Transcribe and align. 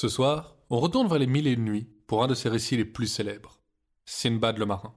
Ce 0.00 0.06
soir, 0.06 0.54
on 0.70 0.78
retourne 0.78 1.08
vers 1.08 1.18
les 1.18 1.26
mille 1.26 1.48
et 1.48 1.54
une 1.54 1.64
nuits 1.64 1.88
pour 2.06 2.22
un 2.22 2.28
de 2.28 2.34
ses 2.34 2.48
récits 2.48 2.76
les 2.76 2.84
plus 2.84 3.08
célèbres, 3.08 3.58
Sinbad 4.04 4.56
le 4.56 4.64
marin. 4.64 4.94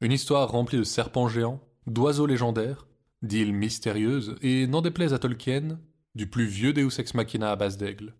Une 0.00 0.12
histoire 0.12 0.48
remplie 0.52 0.78
de 0.78 0.84
serpents 0.84 1.26
géants, 1.26 1.60
d'oiseaux 1.88 2.26
légendaires, 2.26 2.86
d'îles 3.22 3.52
mystérieuses 3.52 4.36
et, 4.40 4.68
n'en 4.68 4.82
déplaise 4.82 5.14
à 5.14 5.18
Tolkien, 5.18 5.80
du 6.14 6.30
plus 6.30 6.46
vieux 6.46 6.72
Deus 6.72 7.00
ex 7.00 7.12
machina 7.14 7.50
à 7.50 7.56
base 7.56 7.76
d'aigle. 7.76 8.14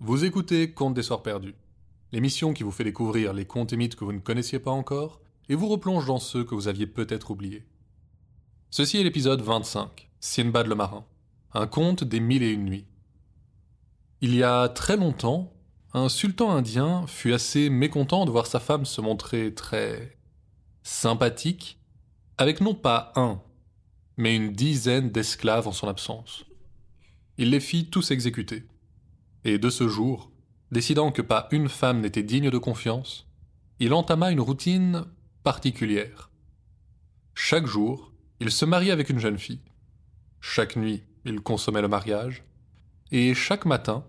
Vous 0.00 0.24
écoutez 0.24 0.72
Contes 0.72 0.94
des 0.94 1.02
Soirs 1.02 1.22
Perdus, 1.22 1.54
l'émission 2.14 2.54
qui 2.54 2.62
vous 2.62 2.70
fait 2.70 2.84
découvrir 2.84 3.32
les 3.32 3.44
contes 3.44 3.72
et 3.72 3.76
mythes 3.76 3.96
que 3.96 4.04
vous 4.04 4.12
ne 4.12 4.20
connaissiez 4.20 4.60
pas 4.60 4.70
encore 4.70 5.20
et 5.48 5.56
vous 5.56 5.66
replonge 5.66 6.06
dans 6.06 6.20
ceux 6.20 6.44
que 6.44 6.54
vous 6.54 6.68
aviez 6.68 6.86
peut-être 6.86 7.32
oubliés. 7.32 7.66
Ceci 8.70 8.98
est 8.98 9.02
l'épisode 9.02 9.42
25, 9.42 10.08
Sinbad 10.20 10.68
le 10.68 10.76
marin, 10.76 11.04
un 11.54 11.66
conte 11.66 12.04
des 12.04 12.20
mille 12.20 12.44
et 12.44 12.52
une 12.52 12.66
nuits. 12.66 12.86
Il 14.20 14.32
y 14.32 14.44
a 14.44 14.68
très 14.68 14.96
longtemps, 14.96 15.52
un 15.92 16.08
sultan 16.08 16.52
indien 16.52 17.04
fut 17.08 17.32
assez 17.32 17.68
mécontent 17.68 18.24
de 18.26 18.30
voir 18.30 18.46
sa 18.46 18.60
femme 18.60 18.84
se 18.84 19.00
montrer 19.00 19.52
très 19.52 20.16
sympathique 20.84 21.80
avec 22.38 22.60
non 22.60 22.74
pas 22.74 23.12
un, 23.16 23.42
mais 24.16 24.36
une 24.36 24.52
dizaine 24.52 25.10
d'esclaves 25.10 25.66
en 25.66 25.72
son 25.72 25.88
absence. 25.88 26.44
Il 27.38 27.50
les 27.50 27.60
fit 27.60 27.86
tous 27.86 28.12
exécuter. 28.12 28.68
Et 29.44 29.58
de 29.58 29.68
ce 29.68 29.88
jour, 29.88 30.30
décidant 30.74 31.12
que 31.12 31.22
pas 31.22 31.48
une 31.52 31.68
femme 31.68 32.00
n'était 32.00 32.24
digne 32.24 32.50
de 32.50 32.58
confiance, 32.58 33.26
il 33.78 33.94
entama 33.94 34.32
une 34.32 34.40
routine 34.40 35.04
particulière. 35.44 36.30
Chaque 37.34 37.66
jour, 37.66 38.12
il 38.40 38.50
se 38.50 38.64
mariait 38.64 38.90
avec 38.90 39.08
une 39.08 39.20
jeune 39.20 39.38
fille. 39.38 39.62
Chaque 40.40 40.74
nuit, 40.74 41.04
il 41.24 41.40
consommait 41.40 41.80
le 41.80 41.88
mariage. 41.88 42.42
Et 43.12 43.34
chaque 43.34 43.66
matin, 43.66 44.04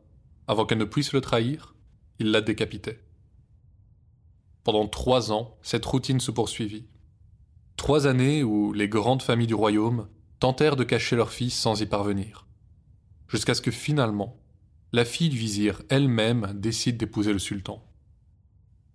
avant 0.48 0.66
qu'elle 0.66 0.80
ne 0.80 0.86
puisse 0.86 1.14
le 1.14 1.22
trahir, 1.22 1.76
il 2.18 2.32
la 2.32 2.42
décapitait. 2.42 3.00
Pendant 4.64 4.88
trois 4.88 5.32
ans, 5.32 5.58
cette 5.62 5.86
routine 5.86 6.20
se 6.20 6.32
poursuivit. 6.32 6.88
Trois 7.78 8.08
années 8.08 8.44
où 8.44 8.74
les 8.74 8.90
grandes 8.90 9.22
familles 9.22 9.46
du 9.46 9.54
royaume 9.54 10.08
tentèrent 10.40 10.76
de 10.76 10.84
cacher 10.84 11.16
leur 11.16 11.32
fils 11.32 11.54
sans 11.54 11.80
y 11.80 11.86
parvenir. 11.86 12.48
Jusqu'à 13.28 13.54
ce 13.54 13.62
que 13.62 13.72
finalement, 13.72 14.40
la 14.96 15.04
fille 15.04 15.28
du 15.28 15.38
vizir 15.38 15.82
elle-même 15.90 16.54
décide 16.56 16.96
d'épouser 16.96 17.34
le 17.34 17.40
sultan. 17.40 17.84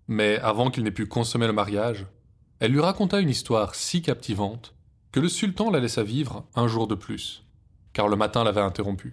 Mais 0.08 0.38
avant 0.38 0.70
qu'il 0.70 0.82
n'ait 0.82 0.90
pu 0.90 1.04
consommer 1.04 1.46
le 1.46 1.52
mariage, 1.52 2.06
elle 2.58 2.72
lui 2.72 2.80
raconta 2.80 3.20
une 3.20 3.28
histoire 3.28 3.74
si 3.74 4.00
captivante 4.00 4.74
que 5.12 5.20
le 5.20 5.28
sultan 5.28 5.70
la 5.70 5.78
laissa 5.78 6.02
vivre 6.02 6.46
un 6.56 6.68
jour 6.68 6.86
de 6.86 6.94
plus, 6.94 7.44
car 7.92 8.08
le 8.08 8.16
matin 8.16 8.44
l'avait 8.44 8.62
interrompu. 8.62 9.12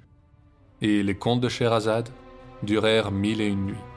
Et 0.81 1.03
les 1.03 1.17
contes 1.17 1.41
de 1.41 1.49
Scheherazade 1.49 2.07
durèrent 2.63 3.11
mille 3.11 3.41
et 3.41 3.47
une 3.47 3.65
nuits. 3.65 3.96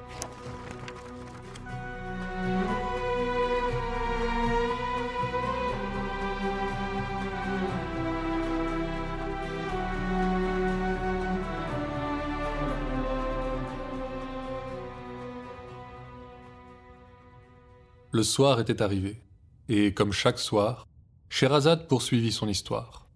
Le 18.20 18.24
soir 18.24 18.60
était 18.60 18.82
arrivé, 18.82 19.22
et 19.70 19.94
comme 19.94 20.12
chaque 20.12 20.38
soir, 20.38 20.86
Sherazade 21.30 21.88
poursuivit 21.88 22.32
son 22.32 22.48
histoire. 22.48 23.08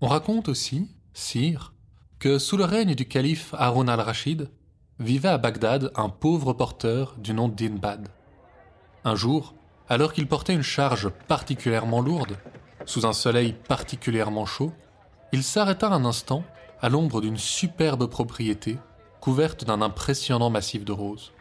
On 0.00 0.06
raconte 0.06 0.48
aussi, 0.48 0.86
sire, 1.12 1.72
que 2.20 2.38
sous 2.38 2.56
le 2.56 2.64
règne 2.64 2.94
du 2.94 3.08
calife 3.08 3.52
Haroun 3.58 3.88
al-Rachid, 3.88 4.48
vivait 5.00 5.28
à 5.30 5.38
Bagdad 5.38 5.90
un 5.96 6.08
pauvre 6.08 6.52
porteur 6.52 7.16
du 7.18 7.34
nom 7.34 7.48
d'Inbad. 7.48 8.10
Un 9.04 9.16
jour, 9.16 9.54
alors 9.88 10.12
qu'il 10.12 10.28
portait 10.28 10.54
une 10.54 10.62
charge 10.62 11.08
particulièrement 11.26 12.00
lourde, 12.00 12.38
sous 12.86 13.06
un 13.06 13.12
soleil 13.12 13.56
particulièrement 13.66 14.46
chaud, 14.46 14.72
il 15.32 15.42
s'arrêta 15.42 15.88
un 15.88 16.04
instant 16.04 16.44
à 16.80 16.88
l'ombre 16.88 17.20
d'une 17.22 17.38
superbe 17.38 18.06
propriété 18.06 18.78
couverte 19.20 19.64
d'un 19.64 19.82
impressionnant 19.82 20.48
massif 20.48 20.84
de 20.84 20.92
roses. 20.92 21.32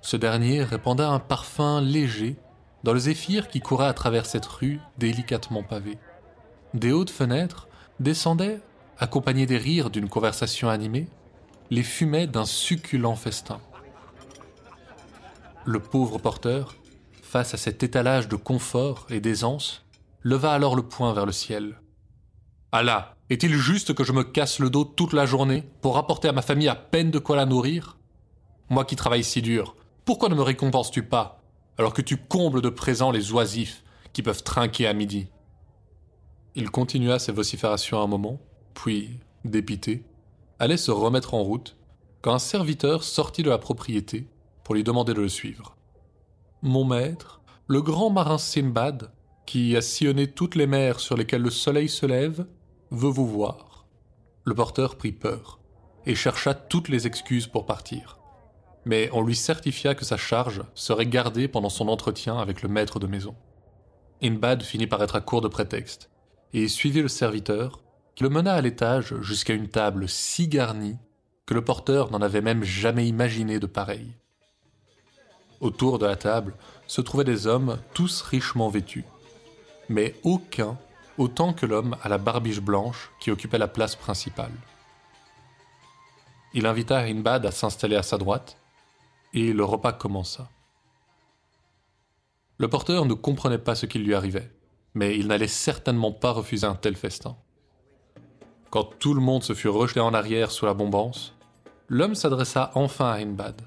Ce 0.00 0.16
dernier 0.16 0.62
répandait 0.62 1.02
un 1.02 1.18
parfum 1.18 1.80
léger 1.80 2.36
dans 2.84 2.92
le 2.92 2.98
zéphyr 2.98 3.48
qui 3.48 3.60
courait 3.60 3.86
à 3.86 3.94
travers 3.94 4.26
cette 4.26 4.46
rue 4.46 4.80
délicatement 4.98 5.62
pavée. 5.62 5.98
Des 6.74 6.92
hautes 6.92 7.10
fenêtres 7.10 7.68
descendaient, 8.00 8.60
accompagnés 8.98 9.46
des 9.46 9.58
rires 9.58 9.90
d'une 9.90 10.08
conversation 10.08 10.68
animée, 10.68 11.08
les 11.70 11.82
fumets 11.82 12.26
d'un 12.26 12.44
succulent 12.44 13.16
festin. 13.16 13.60
Le 15.64 15.80
pauvre 15.80 16.18
porteur, 16.18 16.74
face 17.22 17.52
à 17.52 17.58
cet 17.58 17.82
étalage 17.82 18.28
de 18.28 18.36
confort 18.36 19.06
et 19.10 19.20
d'aisance, 19.20 19.84
leva 20.22 20.52
alors 20.52 20.76
le 20.76 20.82
poing 20.82 21.12
vers 21.12 21.26
le 21.26 21.32
ciel. 21.32 21.80
Allah, 22.72 23.16
est-il 23.30 23.54
juste 23.54 23.94
que 23.94 24.04
je 24.04 24.12
me 24.12 24.24
casse 24.24 24.58
le 24.58 24.70
dos 24.70 24.84
toute 24.84 25.12
la 25.12 25.26
journée 25.26 25.64
pour 25.82 25.98
apporter 25.98 26.28
à 26.28 26.32
ma 26.32 26.42
famille 26.42 26.68
à 26.68 26.74
peine 26.74 27.10
de 27.10 27.18
quoi 27.18 27.36
la 27.36 27.46
nourrir? 27.46 27.98
Moi 28.70 28.84
qui 28.84 28.96
travaille 28.96 29.24
si 29.24 29.42
dur, 29.42 29.76
pourquoi 30.08 30.30
ne 30.30 30.34
me 30.34 30.40
récompenses-tu 30.40 31.02
pas, 31.02 31.42
alors 31.76 31.92
que 31.92 32.00
tu 32.00 32.16
combles 32.16 32.62
de 32.62 32.70
présents 32.70 33.10
les 33.10 33.30
oisifs 33.30 33.84
qui 34.14 34.22
peuvent 34.22 34.42
trinquer 34.42 34.86
à 34.86 34.94
midi? 34.94 35.26
Il 36.54 36.70
continua 36.70 37.18
ses 37.18 37.30
vociférations 37.30 38.00
un 38.00 38.06
moment, 38.06 38.40
puis, 38.72 39.20
dépité, 39.44 40.06
allait 40.58 40.78
se 40.78 40.90
remettre 40.90 41.34
en 41.34 41.42
route, 41.42 41.76
quand 42.22 42.32
un 42.32 42.38
serviteur 42.38 43.04
sortit 43.04 43.42
de 43.42 43.50
la 43.50 43.58
propriété 43.58 44.26
pour 44.64 44.76
lui 44.76 44.82
demander 44.82 45.12
de 45.12 45.20
le 45.20 45.28
suivre. 45.28 45.76
Mon 46.62 46.86
maître, 46.86 47.42
le 47.66 47.82
grand 47.82 48.08
marin 48.08 48.38
Sinbad, 48.38 49.12
qui 49.44 49.76
a 49.76 49.82
sillonné 49.82 50.26
toutes 50.26 50.54
les 50.54 50.66
mers 50.66 51.00
sur 51.00 51.18
lesquelles 51.18 51.42
le 51.42 51.50
soleil 51.50 51.90
se 51.90 52.06
lève, 52.06 52.46
veut 52.90 53.10
vous 53.10 53.26
voir. 53.26 53.84
Le 54.44 54.54
porteur 54.54 54.96
prit 54.96 55.12
peur 55.12 55.60
et 56.06 56.14
chercha 56.14 56.54
toutes 56.54 56.88
les 56.88 57.06
excuses 57.06 57.46
pour 57.46 57.66
partir 57.66 58.17
mais 58.84 59.10
on 59.12 59.22
lui 59.22 59.36
certifia 59.36 59.94
que 59.94 60.04
sa 60.04 60.16
charge 60.16 60.62
serait 60.74 61.06
gardée 61.06 61.48
pendant 61.48 61.68
son 61.68 61.88
entretien 61.88 62.38
avec 62.38 62.62
le 62.62 62.68
maître 62.68 62.98
de 62.98 63.06
maison. 63.06 63.34
Inbad 64.22 64.62
finit 64.62 64.86
par 64.86 65.02
être 65.02 65.16
à 65.16 65.20
court 65.20 65.40
de 65.40 65.48
prétexte, 65.48 66.10
et 66.52 66.68
suivit 66.68 67.02
le 67.02 67.08
serviteur, 67.08 67.80
qui 68.14 68.24
le 68.24 68.30
mena 68.30 68.54
à 68.54 68.60
l'étage 68.60 69.14
jusqu'à 69.20 69.54
une 69.54 69.68
table 69.68 70.08
si 70.08 70.48
garnie 70.48 70.96
que 71.46 71.54
le 71.54 71.62
porteur 71.62 72.10
n'en 72.10 72.20
avait 72.20 72.40
même 72.40 72.64
jamais 72.64 73.06
imaginé 73.06 73.58
de 73.58 73.66
pareil. 73.66 74.14
Autour 75.60 75.98
de 75.98 76.06
la 76.06 76.16
table 76.16 76.54
se 76.86 77.00
trouvaient 77.00 77.24
des 77.24 77.46
hommes 77.46 77.78
tous 77.94 78.22
richement 78.22 78.68
vêtus, 78.68 79.04
mais 79.88 80.14
aucun 80.24 80.78
autant 81.16 81.52
que 81.52 81.66
l'homme 81.66 81.96
à 82.02 82.08
la 82.08 82.18
barbiche 82.18 82.60
blanche 82.60 83.10
qui 83.20 83.30
occupait 83.30 83.58
la 83.58 83.68
place 83.68 83.96
principale. 83.96 84.52
Il 86.54 86.66
invita 86.66 86.98
Inbad 87.00 87.44
à 87.44 87.50
s'installer 87.50 87.96
à 87.96 88.02
sa 88.02 88.18
droite, 88.18 88.56
et 89.34 89.52
le 89.52 89.64
repas 89.64 89.92
commença. 89.92 90.48
Le 92.58 92.68
porteur 92.68 93.04
ne 93.06 93.14
comprenait 93.14 93.58
pas 93.58 93.74
ce 93.74 93.86
qui 93.86 93.98
lui 93.98 94.14
arrivait, 94.14 94.50
mais 94.94 95.16
il 95.16 95.28
n'allait 95.28 95.46
certainement 95.46 96.12
pas 96.12 96.32
refuser 96.32 96.66
un 96.66 96.74
tel 96.74 96.96
festin. 96.96 97.36
Quand 98.70 98.84
tout 98.98 99.14
le 99.14 99.20
monde 99.20 99.44
se 99.44 99.54
fut 99.54 99.68
rejeté 99.68 100.00
en 100.00 100.12
arrière 100.12 100.50
sous 100.50 100.66
la 100.66 100.74
bombance, 100.74 101.34
l'homme 101.88 102.14
s'adressa 102.14 102.70
enfin 102.74 103.10
à 103.10 103.18
Inbad. 103.18 103.62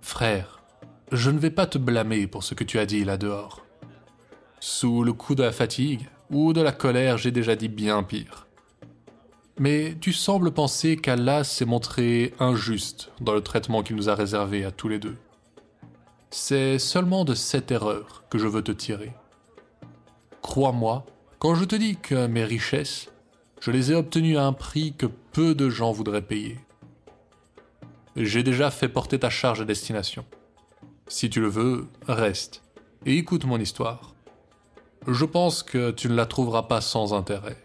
Frère, 0.00 0.62
je 1.10 1.30
ne 1.30 1.38
vais 1.38 1.50
pas 1.50 1.66
te 1.66 1.78
blâmer 1.78 2.26
pour 2.26 2.44
ce 2.44 2.54
que 2.54 2.64
tu 2.64 2.78
as 2.78 2.86
dit 2.86 3.04
là 3.04 3.16
dehors. 3.16 3.64
Sous 4.60 5.02
le 5.02 5.12
coup 5.12 5.34
de 5.34 5.42
la 5.42 5.52
fatigue 5.52 6.08
ou 6.30 6.52
de 6.52 6.60
la 6.60 6.72
colère, 6.72 7.18
j'ai 7.18 7.30
déjà 7.30 7.56
dit 7.56 7.68
bien 7.68 8.02
pire. 8.02 8.43
Mais 9.58 9.96
tu 10.00 10.12
sembles 10.12 10.50
penser 10.50 10.96
qu'Allah 10.96 11.44
s'est 11.44 11.64
montré 11.64 12.34
injuste 12.40 13.10
dans 13.20 13.34
le 13.34 13.40
traitement 13.40 13.82
qu'il 13.82 13.96
nous 13.96 14.08
a 14.08 14.14
réservé 14.14 14.64
à 14.64 14.72
tous 14.72 14.88
les 14.88 14.98
deux. 14.98 15.16
C'est 16.30 16.80
seulement 16.80 17.24
de 17.24 17.34
cette 17.34 17.70
erreur 17.70 18.24
que 18.30 18.38
je 18.38 18.48
veux 18.48 18.62
te 18.62 18.72
tirer. 18.72 19.12
Crois-moi, 20.42 21.06
quand 21.38 21.54
je 21.54 21.64
te 21.64 21.76
dis 21.76 21.96
que 21.96 22.26
mes 22.26 22.44
richesses, 22.44 23.10
je 23.60 23.70
les 23.70 23.92
ai 23.92 23.94
obtenues 23.94 24.36
à 24.36 24.44
un 24.44 24.52
prix 24.52 24.92
que 24.92 25.06
peu 25.06 25.54
de 25.54 25.70
gens 25.70 25.92
voudraient 25.92 26.20
payer. 26.20 26.58
J'ai 28.16 28.42
déjà 28.42 28.70
fait 28.70 28.88
porter 28.88 29.20
ta 29.20 29.30
charge 29.30 29.60
à 29.60 29.64
destination. 29.64 30.24
Si 31.06 31.30
tu 31.30 31.40
le 31.40 31.48
veux, 31.48 31.86
reste 32.08 32.62
et 33.06 33.16
écoute 33.16 33.44
mon 33.44 33.58
histoire. 33.60 34.14
Je 35.06 35.24
pense 35.24 35.62
que 35.62 35.90
tu 35.90 36.08
ne 36.08 36.14
la 36.14 36.26
trouveras 36.26 36.62
pas 36.62 36.80
sans 36.80 37.12
intérêt. 37.12 37.63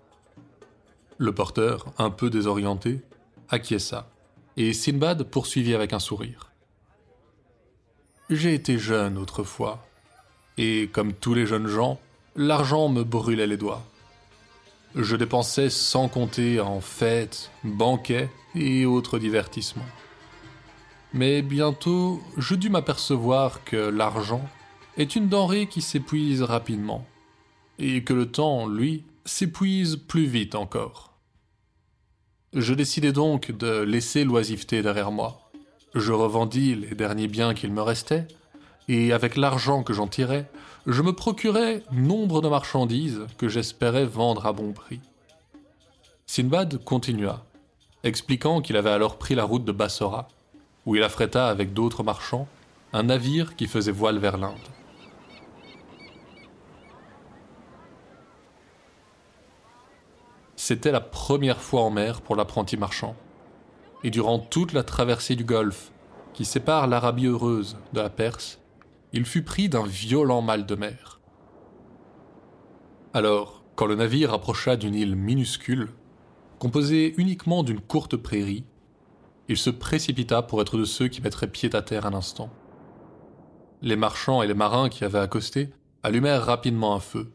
Le 1.21 1.33
porteur, 1.33 1.91
un 1.97 2.11
peu 2.11 2.29
désorienté, 2.29 3.01
acquiesça, 3.49 4.09
et 4.55 4.71
Sinbad 4.71 5.23
poursuivit 5.23 5.75
avec 5.75 5.91
un 5.91 5.99
sourire. 5.99 6.53
j'ai 8.29 8.53
été 8.53 8.79
jeune 8.79 9.17
autrefois, 9.17 9.85
et 10.57 10.87
comme 10.93 11.11
tous 11.11 11.33
les 11.33 11.45
jeunes 11.45 11.67
gens, 11.67 11.99
l'argent 12.37 12.87
me 12.87 13.03
brûlait 13.03 13.47
les 13.47 13.57
doigts. 13.57 13.83
Je 14.95 15.17
dépensais 15.17 15.69
sans 15.69 16.07
compter 16.07 16.61
en 16.61 16.79
fêtes, 16.79 17.51
banquets 17.65 18.29
et 18.55 18.85
autres 18.85 19.19
divertissements. 19.19 19.83
Mais 21.13 21.41
bientôt, 21.41 22.21
je 22.37 22.55
dus 22.55 22.69
m'apercevoir 22.69 23.65
que 23.65 23.75
l'argent 23.75 24.47
est 24.95 25.17
une 25.17 25.27
denrée 25.27 25.67
qui 25.67 25.81
s'épuise 25.81 26.43
rapidement, 26.43 27.05
et 27.77 28.05
que 28.05 28.13
le 28.13 28.31
temps, 28.31 28.67
lui, 28.67 29.03
s'épuise 29.25 29.97
plus 29.97 30.25
vite 30.25 30.55
encore. 30.55 31.08
Je 32.53 32.73
décidai 32.73 33.11
donc 33.11 33.51
de 33.51 33.81
laisser 33.81 34.23
l'oisiveté 34.23 34.81
derrière 34.81 35.11
moi. 35.11 35.39
Je 35.93 36.11
revendis 36.11 36.73
les 36.73 36.95
derniers 36.95 37.27
biens 37.27 37.53
qu'il 37.53 37.71
me 37.71 37.83
restait, 37.83 38.27
et 38.87 39.13
avec 39.13 39.37
l'argent 39.37 39.83
que 39.83 39.93
j'en 39.93 40.07
tirais, 40.07 40.49
je 40.87 41.03
me 41.03 41.13
procurais 41.13 41.83
nombre 41.91 42.41
de 42.41 42.49
marchandises 42.49 43.27
que 43.37 43.49
j'espérais 43.49 44.05
vendre 44.05 44.47
à 44.47 44.53
bon 44.53 44.73
prix. 44.73 44.99
Sinbad 46.25 46.83
continua, 46.83 47.45
expliquant 48.03 48.61
qu'il 48.61 48.77
avait 48.77 48.89
alors 48.89 49.17
pris 49.17 49.35
la 49.35 49.43
route 49.43 49.65
de 49.65 49.71
Bassora, 49.71 50.27
où 50.87 50.95
il 50.95 51.03
affréta 51.03 51.49
avec 51.49 51.73
d'autres 51.73 52.01
marchands 52.01 52.47
un 52.93 53.03
navire 53.03 53.55
qui 53.55 53.67
faisait 53.67 53.91
voile 53.91 54.17
vers 54.17 54.37
l'Inde. 54.37 54.57
C'était 60.69 60.91
la 60.91 61.01
première 61.01 61.63
fois 61.63 61.81
en 61.81 61.89
mer 61.89 62.21
pour 62.21 62.35
l'apprenti 62.35 62.77
marchand. 62.77 63.15
Et 64.03 64.11
durant 64.11 64.37
toute 64.37 64.71
la 64.71 64.83
traversée 64.83 65.35
du 65.35 65.43
Golfe, 65.43 65.91
qui 66.33 66.45
sépare 66.45 66.85
l'Arabie 66.85 67.25
heureuse 67.25 67.75
de 67.93 68.01
la 68.01 68.11
Perse, 68.11 68.59
il 69.11 69.25
fut 69.25 69.41
pris 69.41 69.67
d'un 69.67 69.83
violent 69.83 70.43
mal 70.43 70.67
de 70.67 70.75
mer. 70.75 71.21
Alors, 73.15 73.63
quand 73.73 73.87
le 73.87 73.95
navire 73.95 74.31
approcha 74.31 74.75
d'une 74.75 74.93
île 74.93 75.15
minuscule, 75.15 75.89
composée 76.59 77.15
uniquement 77.17 77.63
d'une 77.63 77.81
courte 77.81 78.15
prairie, 78.15 78.63
il 79.47 79.57
se 79.57 79.71
précipita 79.71 80.43
pour 80.43 80.61
être 80.61 80.77
de 80.77 80.85
ceux 80.85 81.07
qui 81.07 81.23
mettraient 81.23 81.47
pied 81.47 81.75
à 81.75 81.81
terre 81.81 82.05
un 82.05 82.13
instant. 82.13 82.51
Les 83.81 83.95
marchands 83.95 84.43
et 84.43 84.47
les 84.47 84.53
marins 84.53 84.89
qui 84.89 85.03
avaient 85.03 85.17
accosté 85.17 85.71
allumèrent 86.03 86.45
rapidement 86.45 86.93
un 86.93 86.99
feu, 86.99 87.31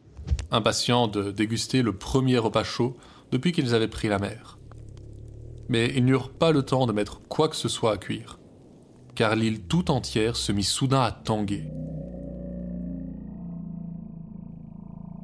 impatients 0.51 1.09
de 1.09 1.31
déguster 1.31 1.81
le 1.81 1.97
premier 1.97 2.37
repas 2.37 2.63
chaud 2.63 2.95
depuis 3.35 3.51
qu'ils 3.51 3.75
avaient 3.75 3.89
pris 3.89 4.07
la 4.07 4.17
mer. 4.17 4.57
Mais 5.67 5.91
ils 5.93 6.05
n'eurent 6.05 6.31
pas 6.31 6.53
le 6.53 6.63
temps 6.63 6.87
de 6.87 6.93
mettre 6.93 7.21
quoi 7.27 7.49
que 7.49 7.57
ce 7.57 7.67
soit 7.67 7.91
à 7.91 7.97
cuire, 7.97 8.39
car 9.13 9.35
l'île 9.35 9.63
tout 9.63 9.91
entière 9.91 10.37
se 10.37 10.53
mit 10.53 10.63
soudain 10.63 11.01
à 11.01 11.11
tanguer. 11.11 11.69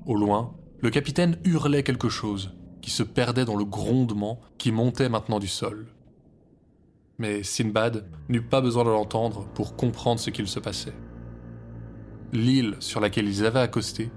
Au 0.05 0.15
loin, 0.15 0.53
le 0.81 0.89
capitaine 0.89 1.37
hurlait 1.45 1.83
quelque 1.83 2.09
chose, 2.09 2.53
qui 2.81 2.91
se 2.91 3.03
perdait 3.03 3.45
dans 3.45 3.55
le 3.55 3.63
grondement 3.63 4.41
qui 4.57 4.73
montait 4.73 5.07
maintenant 5.07 5.39
du 5.39 5.47
sol. 5.47 5.87
Mais 7.17 7.43
Sinbad 7.43 8.09
n'eut 8.27 8.41
pas 8.41 8.59
besoin 8.59 8.83
de 8.83 8.89
l'entendre 8.89 9.47
pour 9.53 9.77
comprendre 9.77 10.19
ce 10.19 10.31
qu'il 10.31 10.49
se 10.49 10.59
passait. 10.59 10.95
L'île 12.33 12.75
sur 12.79 12.99
laquelle 12.99 13.29
ils 13.29 13.45
avaient 13.45 13.59
accosté 13.59 14.11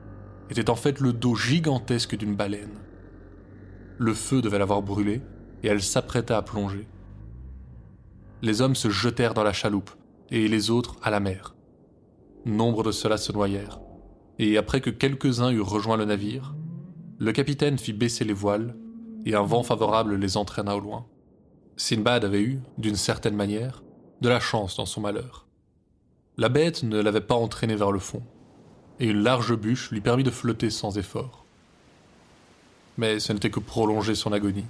était 0.51 0.69
en 0.69 0.75
fait 0.75 0.99
le 0.99 1.13
dos 1.13 1.37
gigantesque 1.37 2.17
d'une 2.17 2.35
baleine. 2.35 2.84
Le 3.99 4.13
feu 4.13 4.43
devait 4.43 4.59
l'avoir 4.59 4.83
brûlée, 4.83 5.23
et 5.63 5.69
elle 5.69 5.83
s'apprêta 5.83 6.37
à 6.37 6.43
plonger. 6.43 6.87
Les 8.43 8.61
hommes 8.61 8.75
se 8.75 8.91
jetèrent 8.91 9.35
dans 9.35 9.45
la 9.45 9.53
chaloupe, 9.53 9.91
et 10.31 10.49
les 10.49 10.71
autres 10.71 10.97
à 11.03 11.11
la 11.11 11.21
mer. 11.21 11.55
Nombre 12.45 12.83
de 12.83 12.91
ceux-là 12.91 13.17
se 13.17 13.31
noyèrent, 13.31 13.81
et 14.39 14.59
après 14.59 14.81
que 14.81 14.91
quelques-uns 14.91 15.53
eurent 15.53 15.71
rejoint 15.71 15.97
le 15.97 16.05
navire, 16.05 16.57
le 17.19 17.33
capitaine 17.33 17.79
fit 17.79 17.93
baisser 17.93 18.25
les 18.25 18.33
voiles, 18.33 18.77
et 19.25 19.37
un 19.37 19.45
vent 19.45 19.63
favorable 19.63 20.17
les 20.17 20.37
entraîna 20.37 20.77
au 20.77 20.81
loin. 20.81 21.07
Sinbad 21.77 22.25
avait 22.25 22.43
eu, 22.43 22.61
d'une 22.79 22.97
certaine 22.97 23.37
manière, 23.37 23.85
de 24.21 24.29
la 24.29 24.41
chance 24.41 24.77
dans 24.77 24.87
son 24.87 25.01
malheur. 25.01 25.47
La 26.37 26.49
bête 26.49 26.83
ne 26.83 27.01
l'avait 27.01 27.21
pas 27.21 27.37
entraîné 27.37 27.77
vers 27.77 27.93
le 27.93 28.01
fond, 28.01 28.23
et 28.99 29.07
une 29.07 29.23
large 29.23 29.55
bûche 29.57 29.91
lui 29.93 30.01
permit 30.01 30.25
de 30.25 30.31
flotter 30.31 30.71
sans 30.71 30.99
effort 30.99 31.44
mais 32.97 33.19
ce 33.19 33.33
n'était 33.33 33.51
que 33.51 33.61
prolonger 33.61 34.15
son 34.15 34.33
agonie, 34.33 34.67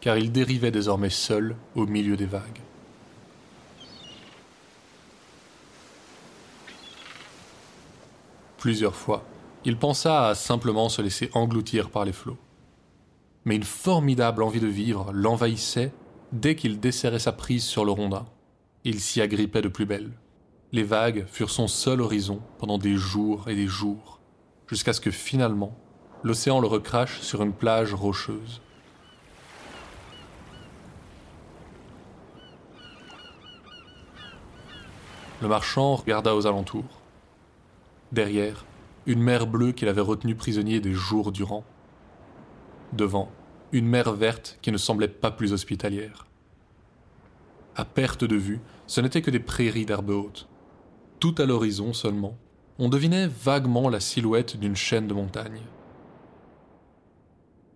car 0.00 0.16
il 0.18 0.32
dérivait 0.32 0.70
désormais 0.70 1.10
seul 1.10 1.56
au 1.74 1.86
milieu 1.86 2.16
des 2.16 2.26
vagues. 2.26 2.60
Plusieurs 8.58 8.94
fois, 8.94 9.24
il 9.64 9.76
pensa 9.78 10.28
à 10.28 10.34
simplement 10.34 10.88
se 10.88 11.02
laisser 11.02 11.30
engloutir 11.34 11.90
par 11.90 12.04
les 12.04 12.12
flots. 12.12 12.38
Mais 13.44 13.56
une 13.56 13.62
formidable 13.62 14.42
envie 14.42 14.60
de 14.60 14.66
vivre 14.66 15.10
l'envahissait 15.12 15.92
dès 16.32 16.56
qu'il 16.56 16.80
desserrait 16.80 17.18
sa 17.18 17.32
prise 17.32 17.64
sur 17.64 17.84
le 17.84 17.92
rondin. 17.92 18.26
Il 18.84 19.00
s'y 19.00 19.20
agrippait 19.20 19.62
de 19.62 19.68
plus 19.68 19.86
belle. 19.86 20.12
Les 20.72 20.82
vagues 20.82 21.26
furent 21.28 21.50
son 21.50 21.68
seul 21.68 22.00
horizon 22.00 22.40
pendant 22.58 22.78
des 22.78 22.96
jours 22.96 23.48
et 23.48 23.54
des 23.54 23.66
jours, 23.66 24.18
jusqu'à 24.66 24.92
ce 24.92 25.00
que 25.00 25.10
finalement 25.10 25.76
l'océan 26.24 26.58
le 26.58 26.66
recrache 26.66 27.20
sur 27.20 27.42
une 27.42 27.52
plage 27.52 27.92
rocheuse. 27.92 28.62
Le 35.42 35.48
marchand 35.48 35.96
regarda 35.96 36.34
aux 36.34 36.46
alentours. 36.46 37.02
Derrière, 38.10 38.64
une 39.04 39.20
mer 39.20 39.46
bleue 39.46 39.72
qu'il 39.72 39.88
avait 39.88 40.00
retenu 40.00 40.34
prisonnier 40.34 40.80
des 40.80 40.94
jours 40.94 41.30
durant. 41.30 41.62
Devant, 42.94 43.30
une 43.72 43.86
mer 43.86 44.14
verte 44.14 44.58
qui 44.62 44.72
ne 44.72 44.78
semblait 44.78 45.08
pas 45.08 45.30
plus 45.30 45.52
hospitalière. 45.52 46.26
À 47.76 47.84
perte 47.84 48.24
de 48.24 48.36
vue, 48.36 48.60
ce 48.86 49.02
n'étaient 49.02 49.20
que 49.20 49.30
des 49.30 49.40
prairies 49.40 49.84
d'herbes 49.84 50.10
hautes. 50.10 50.48
Tout 51.20 51.34
à 51.36 51.44
l'horizon 51.44 51.92
seulement, 51.92 52.38
on 52.78 52.88
devinait 52.88 53.26
vaguement 53.26 53.90
la 53.90 54.00
silhouette 54.00 54.56
d'une 54.56 54.76
chaîne 54.76 55.06
de 55.06 55.14
montagnes. 55.14 55.60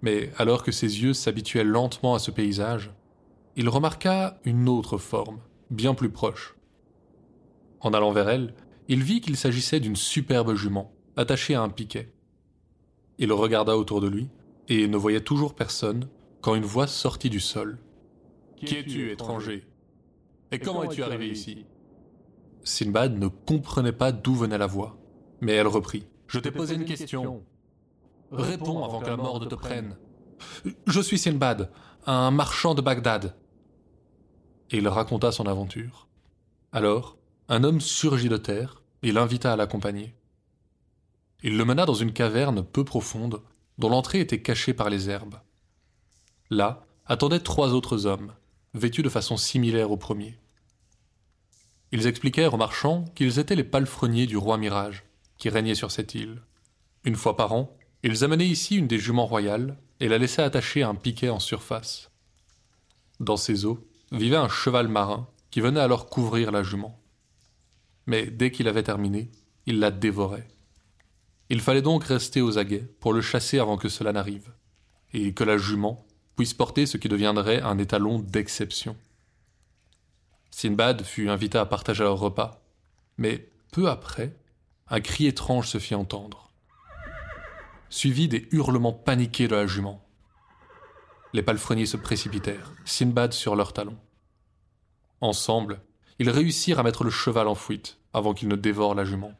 Mais 0.03 0.31
alors 0.39 0.63
que 0.63 0.73
ses 0.73 1.03
yeux 1.03 1.13
s'habituaient 1.13 1.65
lentement 1.65 2.15
à 2.15 2.19
ce 2.19 2.31
paysage, 2.31 2.93
il 3.57 3.69
remarqua 3.69 4.39
une 4.45 4.69
autre 4.69 4.99
forme, 4.99 5.41
bien 5.71 5.95
plus 5.95 6.11
proche. 6.11 6.57
En 7.81 7.93
allant 7.93 8.13
vers 8.13 8.29
elle, 8.29 8.55
il 8.89 9.03
vit 9.03 9.21
qu'il 9.21 9.37
s'agissait 9.37 9.81
d'une 9.81 9.97
superbe 9.97 10.55
jument, 10.55 10.93
attachée 11.17 11.55
à 11.55 11.63
un 11.63 11.69
piquet. 11.69 12.13
Il 13.19 13.33
regarda 13.33 13.77
autour 13.77 14.01
de 14.01 14.09
lui, 14.09 14.29
et 14.69 14.87
ne 14.87 14.97
voyait 14.97 15.21
toujours 15.21 15.55
personne, 15.55 16.09
quand 16.41 16.55
une 16.55 16.65
voix 16.65 16.87
sortit 16.87 17.31
du 17.31 17.41
sol. 17.41 17.79
Qui 18.57 18.77
es-tu, 18.77 19.11
étranger? 19.11 19.67
Et 20.53 20.59
comment 20.59 20.85
es-tu 20.85 21.03
arrivé 21.03 21.29
ici? 21.29 21.67
Sinbad 22.63 23.19
ne 23.19 23.29
comprenait 23.29 23.93
pas 23.93 24.13
d'où 24.13 24.35
venait 24.35 24.59
la 24.59 24.67
voix, 24.67 24.99
mais 25.41 25.53
elle 25.53 25.67
reprit. 25.67 26.07
Je 26.27 26.39
t'ai 26.39 26.51
posé 26.51 26.75
une 26.75 26.85
question. 26.85 27.43
Réponds 28.31 28.85
avant 28.85 29.01
que 29.01 29.09
la 29.09 29.17
mort 29.17 29.41
ne 29.41 29.47
te 29.47 29.55
prenne. 29.55 29.97
Je 30.87 31.01
suis 31.01 31.19
Sinbad, 31.19 31.71
un 32.07 32.31
marchand 32.31 32.75
de 32.75 32.83
Bagdad. 32.83 33.35
Et 34.71 34.79
il 34.79 34.89
raconta 34.89 35.33
son 35.33 35.47
aventure. 35.47 36.09
Alors, 36.73 37.17
un 37.49 37.65
homme 37.65 37.81
surgit 37.81 38.29
de 38.29 38.37
terre 38.37 38.83
et 39.03 39.13
l'invita 39.13 39.53
à 39.53 39.57
l'accompagner. 39.57 40.15
Il 41.43 41.57
le 41.57 41.65
mena 41.65 41.87
dans 41.87 41.95
une 41.95 42.13
caverne 42.13 42.65
peu 42.65 42.85
profonde, 42.85 43.41
dont 43.79 43.89
l'entrée 43.89 44.21
était 44.21 44.43
cachée 44.43 44.75
par 44.75 44.91
les 44.91 45.09
herbes. 45.09 45.37
Là 46.51 46.85
attendaient 47.07 47.41
trois 47.41 47.73
autres 47.73 48.07
hommes, 48.07 48.35
vêtus 48.75 49.03
de 49.03 49.09
façon 49.09 49.37
similaire 49.37 49.91
au 49.91 49.97
premier. 49.97 50.39
Ils 51.91 52.07
expliquèrent 52.07 52.53
aux 52.53 52.59
marchands 52.59 53.07
qu'ils 53.15 53.39
étaient 53.39 53.57
les 53.57 53.65
palefreniers 53.65 54.27
du 54.27 54.37
roi 54.37 54.59
Mirage, 54.59 55.05
qui 55.39 55.49
régnait 55.49 55.75
sur 55.75 55.91
cette 55.91 56.15
île. 56.15 56.43
Une 57.05 57.17
fois 57.17 57.37
par 57.37 57.53
an, 57.53 57.78
ils 58.03 58.25
amenaient 58.25 58.47
ici 58.47 58.77
une 58.77 58.87
des 58.87 58.99
juments 58.99 59.27
royales 59.27 59.77
et 60.01 60.09
la 60.09 60.19
laissaient 60.19 60.43
attachée 60.43 60.83
à 60.83 60.89
un 60.89 60.95
piquet 60.95 61.31
en 61.31 61.41
surface. 61.41 62.11
Dans 63.19 63.37
ces 63.37 63.65
eaux 63.65 63.85
vivait 64.13 64.37
un 64.37 64.49
cheval 64.49 64.89
marin 64.89 65.29
qui 65.51 65.61
venait 65.61 65.81
alors 65.81 66.09
couvrir 66.09 66.53
la 66.53 66.63
jument. 66.63 67.01
Mais 68.07 68.27
dès 68.27 68.51
qu'il 68.51 68.69
avait 68.69 68.83
terminé, 68.83 69.31
il 69.67 69.81
la 69.81 69.91
dévorait. 69.91 70.49
Il 71.51 71.61
fallait 71.61 71.83
donc 71.83 72.05
rester 72.05 72.41
aux 72.41 72.59
aguets 72.59 72.87
pour 73.01 73.13
le 73.13 73.21
chasser 73.21 73.59
avant 73.59 73.77
que 73.77 73.89
cela 73.89 74.13
n'arrive, 74.13 74.53
et 75.13 75.33
que 75.33 75.45
la 75.45 75.59
jument 75.59 76.07
puisse 76.37 76.55
porter 76.55 76.87
ce 76.87 76.99
qui 76.99 77.09
deviendrait 77.09 77.63
un 77.63 77.79
étalon 77.79 78.19
d'exception. 78.19 78.97
Sinbad 80.51 81.03
fut 81.03 81.29
invité 81.29 81.59
à 81.59 81.67
partager 81.67 82.05
leur 82.05 82.19
repas, 82.19 82.63
mais 83.17 83.49
peu 83.73 83.89
après, 83.89 84.37
un 84.89 85.01
cri 85.01 85.27
étrange 85.27 85.69
se 85.69 85.79
fit 85.79 85.95
entendre 85.95 86.48
suivi 87.91 88.29
des 88.29 88.49
hurlements 88.53 88.93
paniqués 88.93 89.49
de 89.49 89.57
la 89.57 89.67
jument. 89.67 90.05
Les 91.33 91.43
palefreniers 91.43 91.87
se 91.87 91.97
précipitèrent, 91.97 92.73
Sinbad 92.85 93.33
sur 93.33 93.57
leurs 93.57 93.73
talons. 93.73 93.99
Ensemble, 95.21 95.81
ils 96.19 96.31
réussirent 96.31 96.79
à 96.79 96.83
mettre 96.83 97.05
le 97.05 97.11
cheval 97.11 97.49
en 97.49 97.55
fuite 97.55 97.99
avant 98.13 98.35
qu'il 98.35 98.49
ne 98.49 98.57
dévore 98.57 98.95
la 98.95 99.05
jument. 99.05 99.33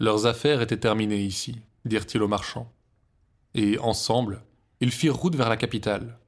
Leurs 0.00 0.26
affaires 0.26 0.62
étaient 0.62 0.78
terminées 0.78 1.22
ici, 1.22 1.60
dirent-ils 1.84 2.22
aux 2.22 2.28
marchands. 2.28 2.72
Et 3.54 3.78
ensemble, 3.78 4.44
ils 4.80 4.92
firent 4.92 5.16
route 5.16 5.34
vers 5.34 5.48
la 5.48 5.56
capitale, 5.56 6.18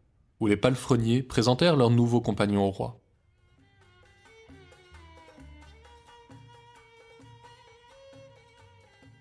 où 0.40 0.48
les 0.48 0.56
palefreniers 0.56 1.22
présentèrent 1.22 1.76
leurs 1.76 1.90
nouveaux 1.90 2.20
compagnons 2.20 2.66
au 2.66 2.70
roi. 2.70 2.99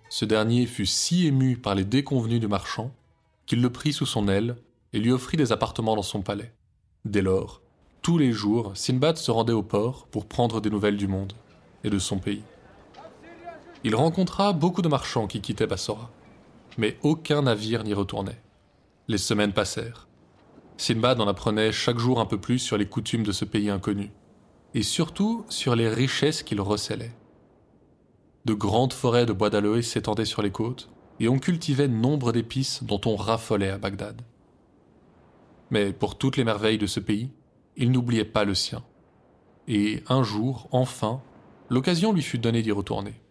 Ce 0.09 0.25
dernier 0.25 0.65
fut 0.65 0.87
si 0.87 1.27
ému 1.27 1.55
par 1.55 1.75
les 1.75 1.85
déconvenus 1.85 2.39
du 2.39 2.47
marchand 2.47 2.91
qu'il 3.45 3.61
le 3.61 3.69
prit 3.71 3.93
sous 3.93 4.07
son 4.07 4.27
aile 4.27 4.55
et 4.91 4.99
lui 4.99 5.11
offrit 5.11 5.37
des 5.37 5.51
appartements 5.51 5.95
dans 5.95 6.01
son 6.01 6.21
palais. 6.21 6.51
Dès 7.05 7.21
lors, 7.21 7.61
tous 8.01 8.17
les 8.17 8.31
jours, 8.31 8.71
Sinbad 8.75 9.17
se 9.17 9.29
rendait 9.29 9.53
au 9.53 9.63
port 9.63 10.07
pour 10.07 10.25
prendre 10.25 10.61
des 10.61 10.69
nouvelles 10.69 10.97
du 10.97 11.07
monde 11.07 11.33
et 11.83 11.89
de 11.89 11.99
son 11.99 12.17
pays. 12.17 12.43
Il 13.83 13.95
rencontra 13.95 14.51
beaucoup 14.51 14.81
de 14.81 14.89
marchands 14.89 15.27
qui 15.27 15.41
quittaient 15.41 15.67
Bassora, 15.67 16.09
mais 16.77 16.97
aucun 17.01 17.43
navire 17.43 17.83
n'y 17.83 17.93
retournait. 17.93 18.41
Les 19.07 19.17
semaines 19.17 19.53
passèrent. 19.53 20.07
Sinbad 20.77 21.21
en 21.21 21.27
apprenait 21.27 21.71
chaque 21.71 21.99
jour 21.99 22.19
un 22.19 22.25
peu 22.25 22.39
plus 22.39 22.59
sur 22.59 22.77
les 22.77 22.87
coutumes 22.87 23.23
de 23.23 23.31
ce 23.31 23.45
pays 23.45 23.69
inconnu, 23.69 24.11
et 24.73 24.83
surtout 24.83 25.45
sur 25.49 25.75
les 25.75 25.89
richesses 25.89 26.43
qu'il 26.43 26.61
recelait. 26.61 27.11
De 28.49 28.55
grandes 28.55 28.93
forêts 28.93 29.27
de 29.27 29.31
bois 29.31 29.51
d'aloe 29.51 29.83
s'étendaient 29.83 30.25
sur 30.25 30.41
les 30.41 30.49
côtes, 30.49 30.89
et 31.19 31.29
on 31.29 31.37
cultivait 31.37 31.87
nombre 31.87 32.31
d'épices 32.31 32.81
dont 32.83 32.99
on 33.05 33.15
raffolait 33.15 33.69
à 33.69 33.77
Bagdad. 33.77 34.23
Mais 35.69 35.93
pour 35.93 36.17
toutes 36.17 36.35
les 36.35 36.43
merveilles 36.43 36.79
de 36.79 36.87
ce 36.87 36.99
pays, 36.99 37.29
il 37.77 37.91
n'oubliait 37.91 38.25
pas 38.25 38.45
le 38.45 38.55
sien. 38.55 38.83
Et 39.67 40.03
un 40.09 40.23
jour, 40.23 40.67
enfin, 40.71 41.21
l'occasion 41.69 42.11
lui 42.11 42.23
fut 42.23 42.39
donnée 42.39 42.63
d'y 42.63 42.71
retourner. 42.71 43.21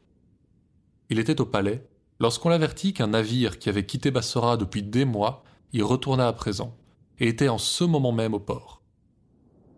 Il 1.10 1.18
était 1.18 1.40
au 1.40 1.46
palais 1.46 1.84
lorsqu'on 2.20 2.50
l'avertit 2.50 2.92
qu'un 2.92 3.08
navire 3.08 3.58
qui 3.58 3.68
avait 3.68 3.86
quitté 3.86 4.12
Bassora 4.12 4.56
depuis 4.56 4.84
des 4.84 5.04
mois 5.04 5.42
y 5.72 5.82
retourna 5.82 6.28
à 6.28 6.32
présent, 6.32 6.76
et 7.18 7.26
était 7.26 7.48
en 7.48 7.58
ce 7.58 7.82
moment 7.82 8.12
même 8.12 8.34
au 8.34 8.38
port. 8.38 8.82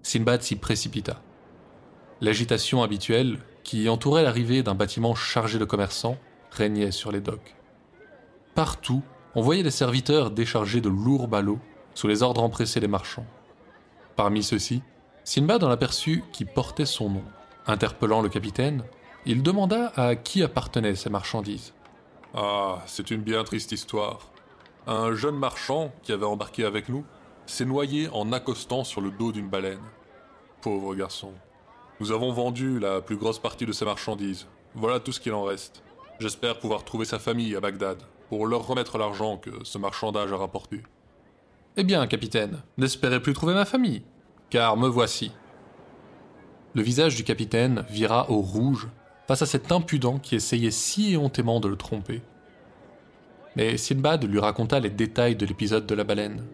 Sinbad 0.03 0.43
s'y 0.43 0.57
précipita. 0.57 1.23
L'agitation 2.21 2.83
habituelle, 2.83 3.39
qui 3.63 3.89
entourait 3.89 4.23
l'arrivée 4.23 4.63
d'un 4.63 4.75
bâtiment 4.75 5.15
chargé 5.15 5.59
de 5.59 5.65
commerçants, 5.65 6.17
régnait 6.51 6.91
sur 6.91 7.13
les 7.13 7.21
docks. 7.21 7.55
Partout, 8.55 9.03
on 9.35 9.43
voyait 9.43 9.63
des 9.63 9.71
serviteurs 9.71 10.31
décharger 10.31 10.81
de 10.81 10.89
lourds 10.89 11.29
ballots 11.29 11.61
sous 11.95 12.09
les 12.09 12.23
ordres 12.23 12.43
empressés 12.43 12.81
des 12.81 12.89
marchands. 12.89 13.27
Parmi 14.17 14.43
ceux-ci, 14.43 14.83
Sinbad 15.25 15.63
en 15.63 15.71
aperçut 15.71 16.25
qui 16.33 16.45
portait 16.45 16.87
son 16.87 17.11
nom. 17.11 17.25
Interpellant 17.67 18.23
le 18.23 18.29
capitaine, 18.29 18.85
il 19.27 19.43
demanda 19.43 19.93
à 19.97 20.17
qui 20.17 20.43
appartenaient 20.43 20.95
ces 20.95 21.11
marchandises. 21.11 21.75
Ah, 22.35 22.83
c'est 22.87 23.11
une 23.11 23.23
bien 23.23 23.45
triste 23.45 23.73
histoire. 23.73 24.31
Un 24.87 25.15
jeune 25.15 25.37
marchand 25.37 25.93
qui 26.03 26.13
avait 26.13 26.25
embarqué 26.25 26.65
avec 26.65 26.89
nous 26.89 27.05
s'est 27.47 27.65
noyé 27.65 28.09
en 28.13 28.33
accostant 28.33 28.85
sur 28.85 29.01
le 29.01 29.11
dos 29.11 29.33
d'une 29.33 29.49
baleine. 29.49 29.83
Pauvre 30.63 30.95
garçon. 30.95 31.33
Nous 32.01 32.13
avons 32.13 32.33
vendu 32.33 32.79
la 32.79 33.03
plus 33.03 33.17
grosse 33.17 33.39
partie 33.39 33.67
de 33.67 33.73
ses 33.73 33.85
marchandises. 33.85 34.47
Voilà 34.75 35.01
tout 35.01 35.13
ce 35.13 35.21
qu'il 35.21 35.35
en 35.35 35.43
reste. 35.43 35.83
J'espère 36.19 36.59
pouvoir 36.59 36.83
trouver 36.83 37.05
sa 37.05 37.19
famille 37.19 37.55
à 37.55 37.61
Bagdad 37.61 37.99
pour 38.31 38.47
leur 38.47 38.67
remettre 38.67 38.97
l'argent 38.97 39.37
que 39.37 39.51
ce 39.65 39.77
marchandage 39.77 40.33
a 40.33 40.39
rapporté. 40.39 40.83
Eh 41.77 41.85
bien, 41.85 42.07
capitaine, 42.07 42.63
n'espérez 42.79 43.21
plus 43.21 43.35
trouver 43.35 43.53
ma 43.53 43.67
famille, 43.67 44.03
car 44.49 44.79
me 44.79 44.89
voici. 44.89 45.31
Le 46.75 46.81
visage 46.81 47.17
du 47.17 47.25
capitaine 47.25 47.85
vira 47.91 48.31
au 48.31 48.41
rouge 48.41 48.89
face 49.29 49.43
à 49.43 49.47
cet 49.47 49.71
impudent 49.71 50.19
qui 50.19 50.37
essayait 50.37 50.71
si 50.71 51.13
éhontément 51.13 51.61
de 51.61 51.69
le 51.69 51.77
tromper. 51.77 52.23
Mais 53.57 53.77
Sinbad 53.77 54.25
lui 54.25 54.41
raconta 54.41 54.81
les 54.81 54.91
détails 54.91 55.37
de 55.37 55.45
l'épisode 55.45 55.85
de 55.85 55.95
la 55.95 56.05
baleine. 56.05 56.47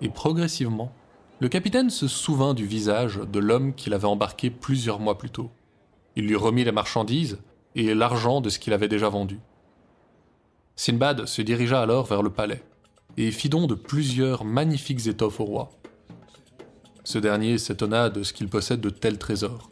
Et 0.00 0.08
progressivement, 0.08 0.92
le 1.40 1.48
capitaine 1.48 1.88
se 1.88 2.06
souvint 2.06 2.52
du 2.52 2.66
visage 2.66 3.16
de 3.16 3.38
l'homme 3.38 3.74
qu'il 3.74 3.94
avait 3.94 4.04
embarqué 4.04 4.50
plusieurs 4.50 5.00
mois 5.00 5.16
plus 5.16 5.30
tôt. 5.30 5.50
Il 6.14 6.26
lui 6.26 6.36
remit 6.36 6.64
les 6.64 6.72
marchandises 6.72 7.38
et 7.74 7.94
l'argent 7.94 8.42
de 8.42 8.50
ce 8.50 8.58
qu'il 8.58 8.74
avait 8.74 8.88
déjà 8.88 9.08
vendu. 9.08 9.40
Sinbad 10.76 11.26
se 11.26 11.40
dirigea 11.40 11.80
alors 11.80 12.04
vers 12.04 12.22
le 12.22 12.30
palais 12.30 12.62
et 13.16 13.30
fit 13.30 13.48
don 13.48 13.66
de 13.66 13.74
plusieurs 13.74 14.44
magnifiques 14.44 15.06
étoffes 15.06 15.40
au 15.40 15.44
roi. 15.44 15.70
Ce 17.04 17.18
dernier 17.18 17.56
s'étonna 17.56 18.10
de 18.10 18.22
ce 18.22 18.34
qu'il 18.34 18.48
possède 18.48 18.80
de 18.80 18.90
tels 18.90 19.18
trésors, 19.18 19.70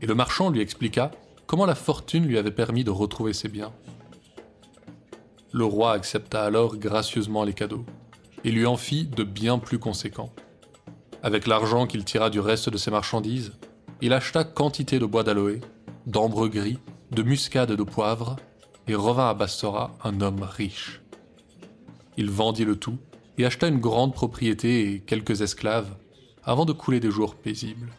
et 0.00 0.06
le 0.06 0.14
marchand 0.14 0.50
lui 0.50 0.60
expliqua 0.60 1.10
comment 1.46 1.66
la 1.66 1.74
fortune 1.74 2.26
lui 2.26 2.38
avait 2.38 2.52
permis 2.52 2.84
de 2.84 2.90
retrouver 2.90 3.32
ses 3.32 3.48
biens. 3.48 3.72
Le 5.52 5.64
roi 5.64 5.92
accepta 5.92 6.44
alors 6.44 6.76
gracieusement 6.76 7.42
les 7.42 7.54
cadeaux, 7.54 7.84
et 8.44 8.52
lui 8.52 8.66
en 8.66 8.76
fit 8.76 9.04
de 9.04 9.24
bien 9.24 9.58
plus 9.58 9.78
conséquents. 9.78 10.32
Avec 11.22 11.46
l'argent 11.46 11.86
qu'il 11.86 12.04
tira 12.04 12.30
du 12.30 12.38
reste 12.38 12.68
de 12.68 12.76
ses 12.76 12.90
marchandises, 12.90 13.52
il 14.00 14.12
acheta 14.12 14.44
quantité 14.44 14.98
de 14.98 15.06
bois 15.06 15.24
d'aloe, 15.24 15.60
d'ambre 16.06 16.46
gris, 16.46 16.78
de 17.10 17.22
muscade 17.22 17.72
et 17.72 17.76
de 17.76 17.82
poivre, 17.82 18.36
et 18.86 18.94
revint 18.94 19.28
à 19.28 19.34
Bassora 19.34 19.96
un 20.04 20.20
homme 20.20 20.42
riche. 20.42 21.02
Il 22.16 22.30
vendit 22.30 22.64
le 22.64 22.76
tout 22.76 22.98
et 23.36 23.44
acheta 23.44 23.66
une 23.66 23.80
grande 23.80 24.14
propriété 24.14 24.92
et 24.92 25.00
quelques 25.00 25.40
esclaves 25.40 25.94
avant 26.44 26.64
de 26.64 26.72
couler 26.72 27.00
des 27.00 27.10
jours 27.10 27.34
paisibles. 27.34 27.90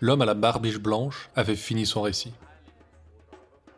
L'homme 0.00 0.22
à 0.22 0.26
la 0.26 0.34
barbiche 0.34 0.78
blanche 0.78 1.28
avait 1.36 1.56
fini 1.56 1.84
son 1.84 2.02
récit. 2.02 2.32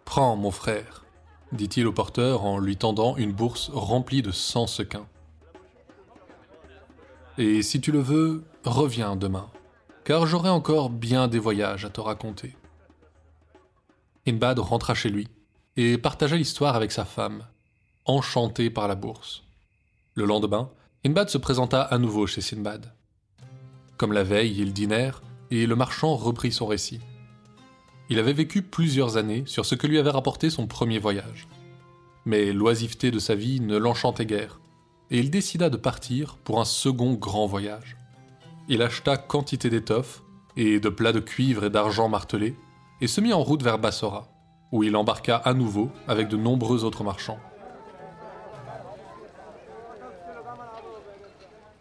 Prends, 0.05 0.37
mon 0.37 0.53
frère, 0.53 1.05
dit-il 1.51 1.87
au 1.87 1.93
porteur 1.93 2.45
en 2.45 2.59
lui 2.59 2.77
tendant 2.77 3.17
une 3.17 3.33
bourse 3.33 3.71
remplie 3.73 4.23
de 4.23 4.31
cent 4.31 4.67
sequins. 4.69 5.09
Et 7.39 7.63
si 7.63 7.81
tu 7.81 7.91
le 7.91 7.99
veux, 7.99 8.45
reviens 8.65 9.17
demain, 9.17 9.51
car 10.05 10.27
j'aurai 10.27 10.51
encore 10.51 10.91
bien 10.91 11.27
des 11.27 11.39
voyages 11.39 11.85
à 11.85 11.91
te 11.91 12.01
raconter. 12.01 12.57
Inbad 14.27 14.61
rentra 14.61 14.95
chez 14.95 15.09
lui 15.09 15.29
et 15.77 15.99
partagea 15.99 16.37
l'histoire 16.37 16.77
avec 16.77 16.93
sa 16.93 17.05
femme, 17.05 17.47
enchanté 18.05 18.71
par 18.71 18.87
la 18.87 18.95
bourse. 18.95 19.43
Le 20.15 20.25
lendemain, 20.25 20.71
Inbad 21.05 21.31
se 21.31 21.39
présenta 21.39 21.83
à 21.83 21.99
nouveau 21.99 22.29
chez 22.29 22.43
Sinbad. 22.43 22.93
Comme 23.97 24.13
la 24.13 24.23
veille, 24.23 24.61
ils 24.61 24.73
dînèrent 24.73 25.23
et 25.55 25.67
le 25.67 25.77
marchand 25.77 26.17
reprit 26.17 26.51
son 26.51 26.67
récit. 26.67 27.01
Il 28.09 28.19
avait 28.19 28.33
vécu 28.33 28.63
plusieurs 28.63 29.19
années 29.19 29.43
sur 29.45 29.67
ce 29.67 29.75
que 29.75 29.87
lui 29.87 29.99
avait 29.99 30.09
rapporté 30.09 30.49
son 30.49 30.67
premier 30.67 30.99
voyage. 30.99 31.47
Mais 32.25 32.53
l'oisiveté 32.53 33.11
de 33.11 33.19
sa 33.19 33.35
vie 33.35 33.61
ne 33.61 33.77
l'enchantait 33.77 34.25
guère, 34.25 34.61
et 35.11 35.19
il 35.19 35.31
décida 35.31 35.69
de 35.69 35.77
partir 35.77 36.39
pour 36.39 36.59
un 36.59 36.65
second 36.65 37.13
grand 37.13 37.47
voyage. 37.47 37.99
Il 38.69 38.81
acheta 38.81 39.19
quantité 39.19 39.69
d'étoffes 39.69 40.23
et 40.57 40.81
de 40.81 40.89
plats 40.89 41.13
de 41.13 41.21
cuivre 41.21 41.65
et 41.65 41.71
d'argent 41.71 42.09
martelé, 42.09 42.57
et 43.03 43.07
se 43.07 43.21
mit 43.21 43.35
en 43.35 43.43
route 43.43 43.63
vers 43.63 43.79
Bassora, 43.79 44.33
où 44.71 44.85
il 44.85 44.97
embarqua 44.97 45.37
à 45.37 45.53
nouveau 45.53 45.91
avec 46.09 46.29
de 46.29 46.39
nombreux 46.39 46.83
autres 46.83 47.05
marchands. 47.05 47.41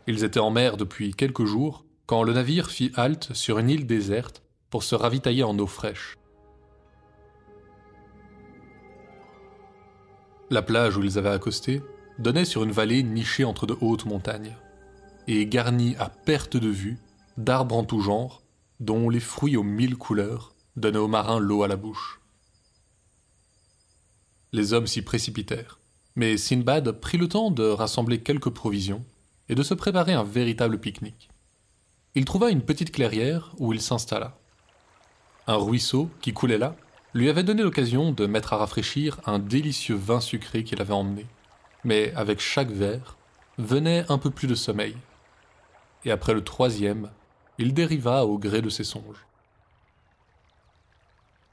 Ils 0.08 0.26
étaient 0.26 0.42
en 0.42 0.52
mer 0.52 0.76
depuis 0.76 1.14
quelques 1.14 1.46
jours 1.46 1.86
quand 2.12 2.24
le 2.24 2.34
navire 2.34 2.70
fit 2.70 2.92
halte 2.98 3.34
sur 3.34 3.58
une 3.58 3.70
île 3.70 3.88
déserte 3.88 4.44
pour 4.70 4.84
se 4.84 4.96
ravitailler 4.96 5.44
en 5.44 5.58
eau 5.58 5.66
fraîche. 5.66 6.18
La 10.50 10.62
plage 10.62 10.98
où 10.98 11.04
ils 11.04 11.18
avaient 11.18 11.30
accosté 11.30 11.82
donnait 12.20 12.44
sur 12.44 12.66
une 12.66 12.74
vallée 12.74 13.02
nichée 13.02 13.46
entre 13.46 13.66
de 13.66 13.78
hautes 13.80 14.04
montagnes, 14.04 14.58
et 15.30 15.46
garnie 15.46 15.96
à 16.00 16.10
perte 16.10 16.58
de 16.58 16.68
vue 16.68 16.98
d'arbres 17.38 17.78
en 17.78 17.86
tout 17.86 18.02
genre, 18.02 18.44
dont 18.82 19.10
les 19.10 19.22
fruits 19.22 19.56
aux 19.56 19.64
mille 19.64 19.96
couleurs 19.96 20.54
donnaient 20.76 20.98
aux 20.98 21.08
marins 21.08 21.40
l'eau 21.40 21.64
à 21.64 21.70
la 21.70 21.78
bouche. 21.78 22.20
Les 24.52 24.74
hommes 24.74 24.88
s'y 24.88 25.02
précipitèrent, 25.02 25.80
mais 26.18 26.36
Sinbad 26.36 26.92
prit 26.92 27.18
le 27.18 27.30
temps 27.30 27.52
de 27.52 27.64
rassembler 27.64 28.20
quelques 28.20 28.50
provisions 28.50 29.06
et 29.48 29.56
de 29.56 29.64
se 29.64 29.74
préparer 29.74 30.12
un 30.12 30.26
véritable 30.26 30.78
pique-nique. 30.78 31.31
Il 32.14 32.26
trouva 32.26 32.50
une 32.50 32.62
petite 32.62 32.92
clairière 32.92 33.54
où 33.58 33.72
il 33.72 33.82
s'installa. 33.82 34.38
Un 35.48 35.56
ruisseau 35.56 36.10
qui 36.22 36.34
coulait 36.34 36.58
là 36.58 36.76
lui 37.14 37.30
avait 37.30 37.44
donné 37.44 37.64
l'occasion 37.64 38.12
de 38.12 38.26
mettre 38.26 38.54
à 38.54 38.58
rafraîchir 38.58 39.20
un 39.26 39.40
délicieux 39.40 39.96
vin 39.96 40.20
sucré 40.20 40.64
qu'il 40.64 40.82
avait 40.82 40.94
emmené. 40.94 41.26
Mais 41.84 42.14
avec 42.16 42.40
chaque 42.40 42.70
verre 42.70 43.18
venait 43.58 44.06
un 44.10 44.18
peu 44.18 44.30
plus 44.30 44.48
de 44.48 44.56
sommeil. 44.56 44.96
Et 46.04 46.12
après 46.12 46.34
le 46.34 46.44
troisième, 46.44 47.10
il 47.58 47.74
dériva 47.74 48.26
au 48.26 48.38
gré 48.38 48.62
de 48.62 48.70
ses 48.70 48.84
songes. 48.84 49.26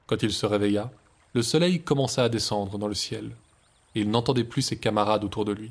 Quand 0.06 0.22
il 0.22 0.32
se 0.32 0.46
réveilla, 0.46 0.90
le 1.34 1.42
soleil 1.42 1.82
commença 1.82 2.24
à 2.24 2.28
descendre 2.28 2.78
dans 2.78 2.88
le 2.88 2.94
ciel, 2.94 3.36
et 3.94 4.00
il 4.00 4.10
n'entendait 4.10 4.44
plus 4.44 4.62
ses 4.62 4.78
camarades 4.78 5.24
autour 5.24 5.44
de 5.44 5.52
lui. 5.52 5.70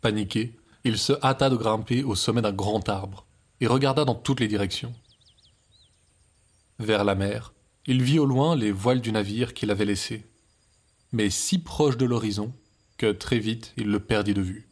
Paniqué, 0.00 0.52
il 0.84 0.98
se 0.98 1.12
hâta 1.22 1.50
de 1.50 1.56
grimper 1.56 2.04
au 2.04 2.14
sommet 2.14 2.42
d'un 2.42 2.52
grand 2.52 2.88
arbre, 2.88 3.26
et 3.60 3.66
regarda 3.66 4.04
dans 4.04 4.14
toutes 4.14 4.40
les 4.40 4.48
directions. 4.48 4.94
Vers 6.78 7.04
la 7.04 7.14
mer, 7.14 7.52
il 7.86 8.02
vit 8.02 8.18
au 8.18 8.26
loin 8.26 8.56
les 8.56 8.72
voiles 8.72 9.00
du 9.00 9.12
navire 9.12 9.54
qu'il 9.54 9.70
avait 9.70 9.84
laissé, 9.84 10.26
mais 11.12 11.30
si 11.30 11.58
proche 11.58 11.96
de 11.96 12.06
l'horizon 12.06 12.52
que 12.96 13.12
très 13.12 13.38
vite 13.38 13.72
il 13.76 13.86
le 13.90 14.00
perdit 14.00 14.34
de 14.34 14.42
vue. 14.42 14.68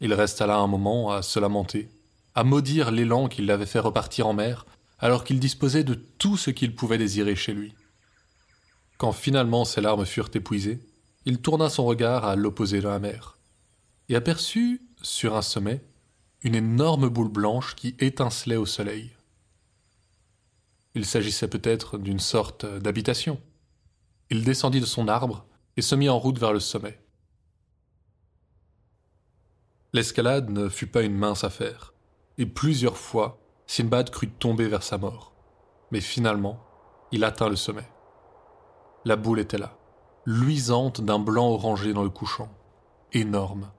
Il 0.00 0.14
resta 0.14 0.46
là 0.46 0.58
un 0.58 0.66
moment 0.66 1.10
à 1.10 1.22
se 1.22 1.40
lamenter, 1.40 1.88
à 2.34 2.44
maudire 2.44 2.90
l'élan 2.90 3.28
qui 3.28 3.42
l'avait 3.42 3.66
fait 3.66 3.78
repartir 3.78 4.26
en 4.26 4.32
mer 4.32 4.66
alors 4.98 5.24
qu'il 5.24 5.40
disposait 5.40 5.84
de 5.84 5.94
tout 5.94 6.36
ce 6.36 6.50
qu'il 6.50 6.74
pouvait 6.74 6.98
désirer 6.98 7.36
chez 7.36 7.52
lui. 7.52 7.74
Quand 8.96 9.12
finalement 9.12 9.64
ses 9.64 9.80
larmes 9.80 10.06
furent 10.06 10.30
épuisées, 10.34 10.80
il 11.24 11.40
tourna 11.40 11.68
son 11.68 11.84
regard 11.84 12.24
à 12.24 12.36
l'opposé 12.36 12.80
de 12.80 12.88
la 12.88 12.98
mer, 12.98 13.37
et 14.08 14.16
aperçut, 14.16 14.82
sur 15.02 15.36
un 15.36 15.42
sommet, 15.42 15.84
une 16.42 16.54
énorme 16.54 17.08
boule 17.08 17.28
blanche 17.28 17.74
qui 17.74 17.94
étincelait 17.98 18.56
au 18.56 18.66
soleil. 18.66 19.12
Il 20.94 21.04
s'agissait 21.04 21.48
peut-être 21.48 21.98
d'une 21.98 22.18
sorte 22.18 22.66
d'habitation. 22.66 23.40
Il 24.30 24.44
descendit 24.44 24.80
de 24.80 24.86
son 24.86 25.08
arbre 25.08 25.46
et 25.76 25.82
se 25.82 25.94
mit 25.94 26.08
en 26.08 26.18
route 26.18 26.38
vers 26.38 26.52
le 26.52 26.60
sommet. 26.60 26.98
L'escalade 29.92 30.50
ne 30.50 30.68
fut 30.68 30.86
pas 30.86 31.02
une 31.02 31.16
mince 31.16 31.44
affaire, 31.44 31.94
et 32.36 32.46
plusieurs 32.46 32.96
fois 32.96 33.40
Sinbad 33.66 34.10
crut 34.10 34.38
tomber 34.38 34.68
vers 34.68 34.82
sa 34.82 34.98
mort. 34.98 35.32
Mais 35.90 36.00
finalement, 36.00 36.58
il 37.12 37.24
atteint 37.24 37.48
le 37.48 37.56
sommet. 37.56 37.88
La 39.04 39.16
boule 39.16 39.40
était 39.40 39.58
là, 39.58 39.78
luisante 40.26 41.00
d'un 41.00 41.18
blanc 41.18 41.48
orangé 41.48 41.92
dans 41.92 42.02
le 42.02 42.10
couchant, 42.10 42.50
énorme. 43.12 43.70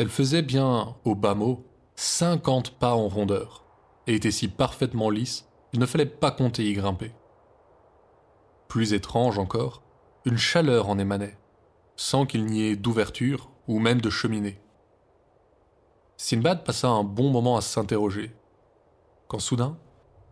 Elle 0.00 0.08
faisait 0.08 0.40
bien, 0.40 0.96
au 1.04 1.14
bas 1.14 1.34
mot, 1.34 1.66
cinquante 1.94 2.70
pas 2.70 2.94
en 2.94 3.06
rondeur, 3.06 3.66
et 4.06 4.14
était 4.14 4.30
si 4.30 4.48
parfaitement 4.48 5.10
lisse 5.10 5.46
qu'il 5.70 5.78
ne 5.78 5.84
fallait 5.84 6.06
pas 6.06 6.30
compter 6.30 6.64
y 6.64 6.72
grimper. 6.72 7.12
Plus 8.66 8.94
étrange 8.94 9.38
encore, 9.38 9.82
une 10.24 10.38
chaleur 10.38 10.88
en 10.88 10.98
émanait, 10.98 11.36
sans 11.96 12.24
qu'il 12.24 12.46
n'y 12.46 12.62
ait 12.62 12.76
d'ouverture 12.76 13.50
ou 13.68 13.78
même 13.78 14.00
de 14.00 14.08
cheminée. 14.08 14.58
Sinbad 16.16 16.64
passa 16.64 16.88
un 16.88 17.04
bon 17.04 17.28
moment 17.28 17.58
à 17.58 17.60
s'interroger, 17.60 18.34
quand 19.28 19.38
soudain, 19.38 19.76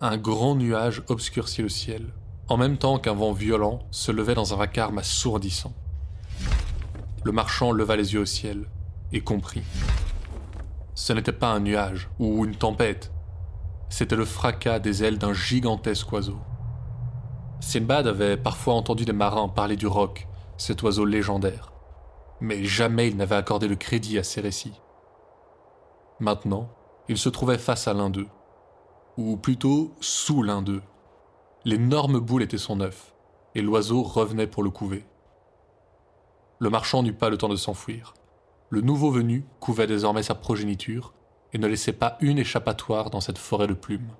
un 0.00 0.16
grand 0.16 0.54
nuage 0.54 1.02
obscurcit 1.08 1.60
le 1.60 1.68
ciel, 1.68 2.14
en 2.48 2.56
même 2.56 2.78
temps 2.78 2.98
qu'un 2.98 3.12
vent 3.12 3.32
violent 3.32 3.80
se 3.90 4.12
levait 4.12 4.34
dans 4.34 4.54
un 4.54 4.56
vacarme 4.56 4.96
assourdissant. 4.96 5.75
Le 7.22 7.32
marchand 7.32 7.70
leva 7.70 7.96
les 7.96 8.14
yeux 8.14 8.20
au 8.20 8.24
ciel 8.24 8.66
et 9.12 9.21
comprit. 9.21 9.62
Ce 10.94 11.12
n'était 11.12 11.33
pas 11.33 11.53
un 11.53 11.61
nuage 11.61 12.09
ou 12.18 12.44
une 12.44 12.57
tempête, 12.57 13.12
c'était 13.88 14.16
le 14.16 14.25
fracas 14.25 14.79
des 14.79 15.05
ailes 15.05 15.18
d'un 15.18 15.33
gigantesque 15.33 16.12
oiseau. 16.12 16.38
Sinbad 17.61 18.07
avait 18.07 18.37
parfois 18.37 18.75
entendu 18.75 19.05
des 19.05 19.12
marins 19.12 19.49
parler 19.49 19.77
du 19.77 19.87
roc, 19.87 20.29
cet 20.57 20.83
oiseau 20.83 21.05
légendaire, 21.05 21.73
mais 22.40 22.64
jamais 22.64 23.09
il 23.09 23.16
n'avait 23.16 23.37
accordé 23.37 23.68
le 23.68 23.77
crédit 23.77 24.18
à 24.18 24.23
ces 24.23 24.40
récits. 24.40 24.81
Maintenant, 26.21 26.68
il 27.09 27.16
se 27.16 27.29
trouvait 27.29 27.59
face 27.59 27.88
à 27.88 27.94
l'un 27.94 28.11
d'eux, 28.11 28.29
ou 29.16 29.37
plutôt 29.37 29.94
sous 30.01 30.42
l'un 30.42 30.62
d'eux. 30.62 30.83
L'énorme 31.64 32.21
boule 32.21 32.42
était 32.42 32.59
son 32.59 32.81
œuf, 32.81 33.14
et 33.55 33.62
l'oiseau 33.62 34.03
revenait 34.03 34.47
pour 34.47 34.62
le 34.62 34.71
couver. 34.71 35.05
Le 36.59 36.71
marchand 36.71 37.03
n'eut 37.03 37.12
pas 37.12 37.31
le 37.31 37.38
temps 37.38 37.49
de 37.49 37.57
s'enfuir. 37.57 38.14
Le 38.70 38.81
nouveau 38.83 39.11
venu 39.11 39.44
couvait 39.61 39.87
désormais 39.87 40.22
sa 40.22 40.35
progéniture 40.35 41.14
et 41.52 41.59
ne 41.59 41.66
laissait 41.66 41.92
pas 41.92 42.18
une 42.20 42.38
échappatoire 42.38 43.11
dans 43.11 43.20
cette 43.20 43.38
forêt 43.38 43.66
de 43.66 43.74
plumes. 43.74 44.11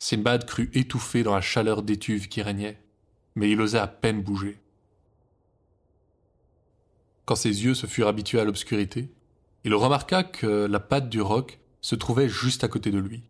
Sinbad 0.00 0.44
crut 0.44 0.74
étouffé 0.74 1.22
dans 1.22 1.34
la 1.34 1.40
chaleur 1.40 1.82
d'étuve 1.82 2.28
qui 2.28 2.42
régnait, 2.42 2.82
mais 3.36 3.50
il 3.50 3.60
osait 3.60 3.78
à 3.78 3.86
peine 3.86 4.22
bouger. 4.22 4.60
Quand 7.26 7.36
ses 7.36 7.64
yeux 7.64 7.74
se 7.74 7.86
furent 7.86 8.08
habitués 8.08 8.40
à 8.40 8.44
l'obscurité, 8.44 9.12
il 9.62 9.74
remarqua 9.74 10.24
que 10.24 10.66
la 10.66 10.80
patte 10.80 11.08
du 11.08 11.20
roc 11.20 11.60
se 11.80 11.94
trouvait 11.94 12.28
juste 12.28 12.64
à 12.64 12.68
côté 12.68 12.90
de 12.90 12.98
lui. 12.98 13.22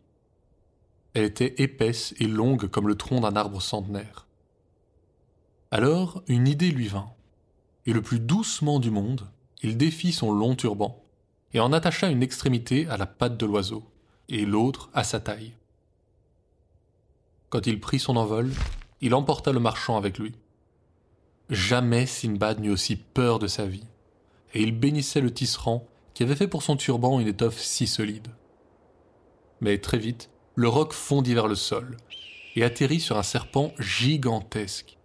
Elle 1.13 1.25
était 1.25 1.61
épaisse 1.61 2.15
et 2.19 2.27
longue 2.27 2.67
comme 2.67 2.87
le 2.87 2.95
tronc 2.95 3.19
d'un 3.19 3.35
arbre 3.35 3.61
centenaire. 3.61 4.27
Alors 5.69 6.23
une 6.27 6.47
idée 6.47 6.71
lui 6.71 6.87
vint, 6.87 7.11
et 7.85 7.93
le 7.93 8.01
plus 8.01 8.19
doucement 8.19 8.79
du 8.79 8.91
monde, 8.91 9.29
il 9.61 9.77
défit 9.77 10.11
son 10.11 10.31
long 10.31 10.55
turban, 10.55 11.03
et 11.53 11.59
en 11.59 11.73
attacha 11.73 12.09
une 12.09 12.23
extrémité 12.23 12.87
à 12.87 12.97
la 12.97 13.05
patte 13.05 13.37
de 13.37 13.45
l'oiseau, 13.45 13.83
et 14.29 14.45
l'autre 14.45 14.89
à 14.93 15.03
sa 15.03 15.19
taille. 15.19 15.53
Quand 17.49 17.67
il 17.67 17.79
prit 17.79 17.99
son 17.99 18.15
envol, 18.15 18.51
il 19.01 19.13
emporta 19.13 19.51
le 19.51 19.59
marchand 19.59 19.97
avec 19.97 20.17
lui. 20.17 20.33
Jamais 21.49 22.05
Sinbad 22.05 22.59
n'eut 22.59 22.71
aussi 22.71 22.95
peur 22.95 23.39
de 23.39 23.47
sa 23.47 23.65
vie, 23.65 23.85
et 24.53 24.61
il 24.61 24.77
bénissait 24.77 25.21
le 25.21 25.33
tisserand 25.33 25.85
qui 26.13 26.23
avait 26.23 26.35
fait 26.35 26.47
pour 26.47 26.63
son 26.63 26.77
turban 26.77 27.19
une 27.19 27.27
étoffe 27.27 27.59
si 27.59 27.87
solide. 27.87 28.29
Mais 29.59 29.77
très 29.77 29.97
vite, 29.97 30.29
le 30.55 30.67
roc 30.67 30.93
fondit 30.93 31.33
vers 31.33 31.47
le 31.47 31.55
sol 31.55 31.97
et 32.55 32.63
atterrit 32.63 32.99
sur 32.99 33.17
un 33.17 33.23
serpent 33.23 33.73
gigantesque, 33.79 34.97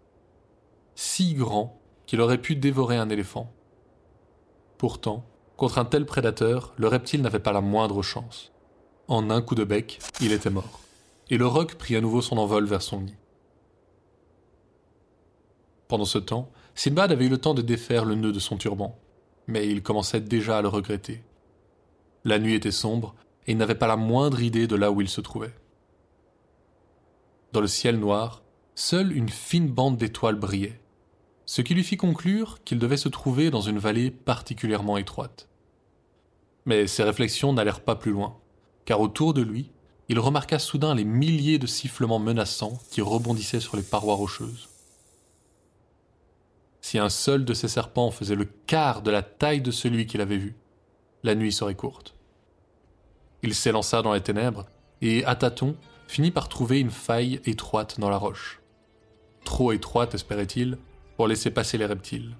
si 0.94 1.34
grand 1.34 1.80
qu'il 2.06 2.20
aurait 2.20 2.40
pu 2.40 2.56
dévorer 2.56 2.96
un 2.96 3.10
éléphant. 3.10 3.52
Pourtant, 4.78 5.24
contre 5.56 5.78
un 5.78 5.84
tel 5.86 6.04
prédateur, 6.04 6.74
le 6.76 6.88
reptile 6.88 7.22
n'avait 7.22 7.38
pas 7.38 7.52
la 7.52 7.62
moindre 7.62 8.02
chance. 8.02 8.52
En 9.08 9.30
un 9.30 9.40
coup 9.40 9.54
de 9.54 9.64
bec, 9.64 10.00
il 10.20 10.32
était 10.32 10.50
mort, 10.50 10.80
et 11.30 11.38
le 11.38 11.46
roc 11.46 11.76
prit 11.76 11.96
à 11.96 12.00
nouveau 12.00 12.20
son 12.20 12.36
envol 12.36 12.66
vers 12.66 12.82
son 12.82 13.00
nid. 13.00 13.16
Pendant 15.88 16.04
ce 16.04 16.18
temps, 16.18 16.50
Sinbad 16.74 17.12
avait 17.12 17.26
eu 17.26 17.30
le 17.30 17.38
temps 17.38 17.54
de 17.54 17.62
défaire 17.62 18.04
le 18.04 18.16
nœud 18.16 18.32
de 18.32 18.38
son 18.38 18.58
turban, 18.58 18.98
mais 19.46 19.66
il 19.66 19.82
commençait 19.82 20.20
déjà 20.20 20.58
à 20.58 20.62
le 20.62 20.68
regretter. 20.68 21.24
La 22.24 22.38
nuit 22.38 22.54
était 22.54 22.70
sombre, 22.70 23.14
et 23.46 23.52
il 23.52 23.58
n'avait 23.58 23.76
pas 23.76 23.86
la 23.86 23.96
moindre 23.96 24.42
idée 24.42 24.66
de 24.66 24.76
là 24.76 24.90
où 24.90 25.00
il 25.00 25.08
se 25.08 25.20
trouvait. 25.20 25.54
Dans 27.52 27.60
le 27.60 27.68
ciel 27.68 27.98
noir, 27.98 28.42
seule 28.74 29.16
une 29.16 29.30
fine 29.30 29.68
bande 29.68 29.96
d'étoiles 29.96 30.34
brillait, 30.34 30.80
ce 31.46 31.62
qui 31.62 31.74
lui 31.74 31.84
fit 31.84 31.96
conclure 31.96 32.58
qu'il 32.64 32.78
devait 32.78 32.96
se 32.96 33.08
trouver 33.08 33.50
dans 33.50 33.60
une 33.60 33.78
vallée 33.78 34.10
particulièrement 34.10 34.96
étroite. 34.96 35.48
Mais 36.64 36.88
ses 36.88 37.04
réflexions 37.04 37.52
n'allèrent 37.52 37.80
pas 37.80 37.94
plus 37.94 38.10
loin, 38.10 38.36
car 38.84 39.00
autour 39.00 39.32
de 39.32 39.42
lui, 39.42 39.70
il 40.08 40.18
remarqua 40.18 40.58
soudain 40.58 40.94
les 40.94 41.04
milliers 41.04 41.58
de 41.58 41.66
sifflements 41.66 42.18
menaçants 42.18 42.78
qui 42.90 43.00
rebondissaient 43.00 43.60
sur 43.60 43.76
les 43.76 43.82
parois 43.82 44.16
rocheuses. 44.16 44.68
Si 46.80 46.98
un 46.98 47.08
seul 47.08 47.44
de 47.44 47.54
ces 47.54 47.68
serpents 47.68 48.10
faisait 48.10 48.36
le 48.36 48.44
quart 48.44 49.02
de 49.02 49.10
la 49.10 49.22
taille 49.22 49.60
de 49.60 49.70
celui 49.70 50.06
qu'il 50.06 50.20
avait 50.20 50.36
vu, 50.36 50.56
la 51.22 51.34
nuit 51.34 51.52
serait 51.52 51.74
courte. 51.74 52.14
Il 53.42 53.54
s'élança 53.54 54.02
dans 54.02 54.14
les 54.14 54.20
ténèbres 54.20 54.66
et, 55.00 55.24
à 55.24 55.36
tâtons, 55.36 55.76
finit 56.08 56.30
par 56.30 56.48
trouver 56.48 56.80
une 56.80 56.90
faille 56.90 57.40
étroite 57.44 57.98
dans 57.98 58.10
la 58.10 58.18
roche. 58.18 58.60
Trop 59.44 59.72
étroite, 59.72 60.14
espérait-il, 60.14 60.78
pour 61.16 61.28
laisser 61.28 61.50
passer 61.50 61.78
les 61.78 61.86
reptiles. 61.86 62.36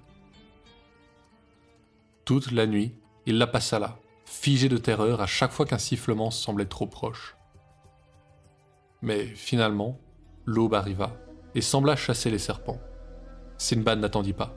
Toute 2.25 2.51
la 2.51 2.67
nuit, 2.67 2.93
il 3.25 3.37
la 3.37 3.47
passa 3.47 3.79
là, 3.79 3.99
figé 4.25 4.69
de 4.69 4.77
terreur 4.77 5.21
à 5.21 5.27
chaque 5.27 5.51
fois 5.51 5.65
qu'un 5.65 5.77
sifflement 5.77 6.31
semblait 6.31 6.65
trop 6.65 6.87
proche. 6.87 7.35
Mais 9.01 9.25
finalement, 9.25 9.99
l'aube 10.45 10.73
arriva 10.73 11.15
et 11.55 11.61
sembla 11.61 11.95
chasser 11.95 12.29
les 12.29 12.39
serpents. 12.39 12.79
Sinbad 13.57 13.99
n'attendit 13.99 14.33
pas. 14.33 14.55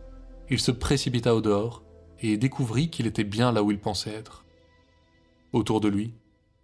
Il 0.51 0.61
se 0.61 0.71
précipita 0.71 1.35
au 1.35 1.41
dehors 1.41 1.83
et 2.21 2.37
découvrit 2.37 2.91
qu'il 2.91 3.07
était 3.07 3.25
bien 3.25 3.53
là 3.53 3.63
où 3.63 3.71
il 3.71 3.79
pensait 3.79 4.13
être. 4.13 4.45
Autour 5.53 5.81
de 5.81 5.89
lui, 5.89 6.15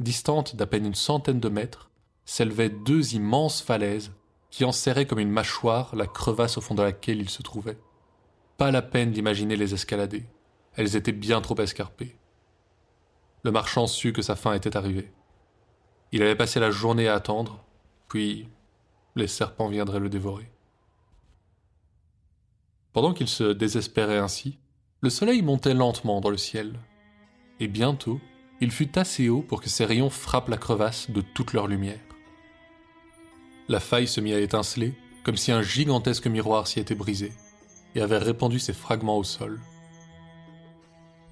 distantes 0.00 0.56
d'à 0.56 0.66
peine 0.66 0.86
une 0.86 0.94
centaine 0.94 1.40
de 1.40 1.48
mètres, 1.48 1.90
s'élevaient 2.24 2.70
deux 2.70 3.14
immenses 3.14 3.62
falaises 3.62 4.12
qui 4.56 4.64
enserrait 4.64 5.04
comme 5.04 5.18
une 5.18 5.28
mâchoire 5.28 5.94
la 5.94 6.06
crevasse 6.06 6.56
au 6.56 6.62
fond 6.62 6.74
de 6.74 6.82
laquelle 6.82 7.20
il 7.20 7.28
se 7.28 7.42
trouvait. 7.42 7.76
Pas 8.56 8.70
la 8.70 8.80
peine 8.80 9.10
d'imaginer 9.10 9.54
les 9.54 9.74
escalader, 9.74 10.24
elles 10.76 10.96
étaient 10.96 11.12
bien 11.12 11.42
trop 11.42 11.60
escarpées. 11.60 12.16
Le 13.42 13.50
marchand 13.50 13.86
sut 13.86 14.14
que 14.14 14.22
sa 14.22 14.34
fin 14.34 14.54
était 14.54 14.74
arrivée. 14.74 15.12
Il 16.10 16.22
avait 16.22 16.36
passé 16.36 16.58
la 16.58 16.70
journée 16.70 17.06
à 17.06 17.12
attendre, 17.12 17.66
puis 18.08 18.48
les 19.14 19.26
serpents 19.26 19.68
viendraient 19.68 20.00
le 20.00 20.08
dévorer. 20.08 20.50
Pendant 22.94 23.12
qu'il 23.12 23.28
se 23.28 23.52
désespérait 23.52 24.16
ainsi, 24.16 24.58
le 25.02 25.10
soleil 25.10 25.42
montait 25.42 25.74
lentement 25.74 26.22
dans 26.22 26.30
le 26.30 26.38
ciel, 26.38 26.80
et 27.60 27.68
bientôt 27.68 28.20
il 28.62 28.70
fut 28.70 28.98
assez 28.98 29.28
haut 29.28 29.42
pour 29.42 29.60
que 29.60 29.68
ses 29.68 29.84
rayons 29.84 30.08
frappent 30.08 30.48
la 30.48 30.56
crevasse 30.56 31.10
de 31.10 31.20
toute 31.20 31.52
leur 31.52 31.66
lumière. 31.66 32.05
La 33.68 33.80
faille 33.80 34.06
se 34.06 34.20
mit 34.20 34.32
à 34.32 34.40
étinceler, 34.40 34.94
comme 35.24 35.36
si 35.36 35.50
un 35.50 35.62
gigantesque 35.62 36.28
miroir 36.28 36.68
s'y 36.68 36.78
était 36.78 36.94
brisé, 36.94 37.32
et 37.94 38.00
avait 38.00 38.18
répandu 38.18 38.60
ses 38.60 38.72
fragments 38.72 39.18
au 39.18 39.24
sol. 39.24 39.60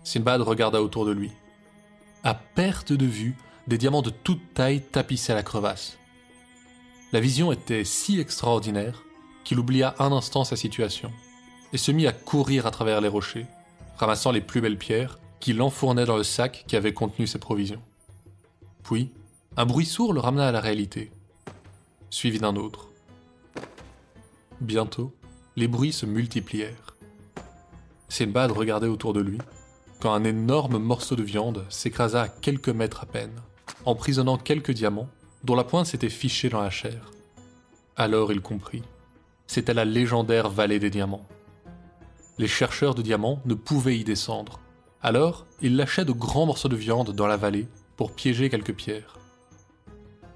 Sinbad 0.03 0.43
regarda 0.43 0.83
autour 0.83 1.07
de 1.07 1.13
lui. 1.13 1.31
À 2.25 2.35
perte 2.35 2.93
de 2.93 3.07
vue, 3.07 3.37
des 3.69 3.79
diamants 3.79 4.03
de 4.03 4.11
toute 4.11 4.53
taille 4.53 4.83
tapissaient 4.83 5.35
la 5.35 5.43
crevasse. 5.43 5.99
La 7.13 7.21
vision 7.21 7.53
était 7.53 7.85
si 7.85 8.19
extraordinaire 8.19 9.05
qu'il 9.45 9.61
oublia 9.61 9.95
un 10.01 10.11
instant 10.11 10.43
sa 10.43 10.57
situation, 10.57 11.13
et 11.73 11.79
se 11.79 11.93
mit 11.93 12.07
à 12.07 12.13
courir 12.13 12.67
à 12.67 12.73
travers 12.73 13.01
les 13.01 13.09
rochers, 13.09 13.47
ramassant 13.97 14.33
les 14.33 14.41
plus 14.41 14.61
belles 14.61 14.79
pierres 14.79 15.21
qu'il 15.39 15.63
enfournait 15.63 16.07
dans 16.07 16.17
le 16.17 16.25
sac 16.25 16.65
qui 16.67 16.75
avait 16.75 16.95
contenu 16.95 17.27
ses 17.27 17.39
provisions. 17.39 17.83
Puis, 18.83 19.11
un 19.57 19.67
bruit 19.67 19.87
sourd 19.87 20.13
le 20.13 20.21
ramena 20.21 20.49
à 20.49 20.53
la 20.53 20.61
réalité, 20.61 21.13
suivi 22.15 22.39
d'un 22.39 22.55
autre. 22.55 22.91
Bientôt, 24.61 25.13
les 25.57 25.67
bruits 25.67 25.93
se 25.93 26.07
multiplièrent. 26.07 26.97
Sinbad 28.09 28.53
regardait 28.53 28.87
autour 28.87 29.13
de 29.13 29.21
lui, 29.21 29.39
quand 30.01 30.15
un 30.15 30.23
énorme 30.23 30.79
morceau 30.79 31.17
de 31.17 31.25
viande 31.25 31.65
s'écrasa 31.69 32.23
à 32.23 32.29
quelques 32.29 32.69
mètres 32.69 33.03
à 33.03 33.07
peine, 33.07 33.35
emprisonnant 33.85 34.39
quelques 34.39 34.71
diamants 34.71 35.09
dont 35.43 35.57
la 35.57 35.65
pointe 35.65 35.87
s'était 35.87 36.09
fichée 36.09 36.49
dans 36.49 36.63
la 36.63 36.71
chair. 36.71 37.11
Alors 37.97 38.33
il 38.33 38.41
comprit. 38.41 38.85
C'était 39.49 39.75
la 39.75 39.85
légendaire 39.85 40.49
vallée 40.49 40.79
des 40.79 40.91
diamants. 40.91 41.27
Les 42.39 42.49
chercheurs 42.49 42.95
de 42.95 43.03
diamants 43.03 43.41
ne 43.45 43.55
pouvaient 43.55 43.99
y 43.99 44.05
descendre, 44.05 44.61
alors, 45.03 45.45
il 45.61 45.77
lâchait 45.77 46.07
de 46.07 46.13
grands 46.13 46.47
morceaux 46.47 46.71
de 46.71 46.77
viande 46.77 47.11
dans 47.11 47.27
la 47.27 47.37
vallée 47.37 47.69
pour 47.95 48.15
piéger 48.15 48.49
quelques 48.49 48.73
pierres. 48.73 49.19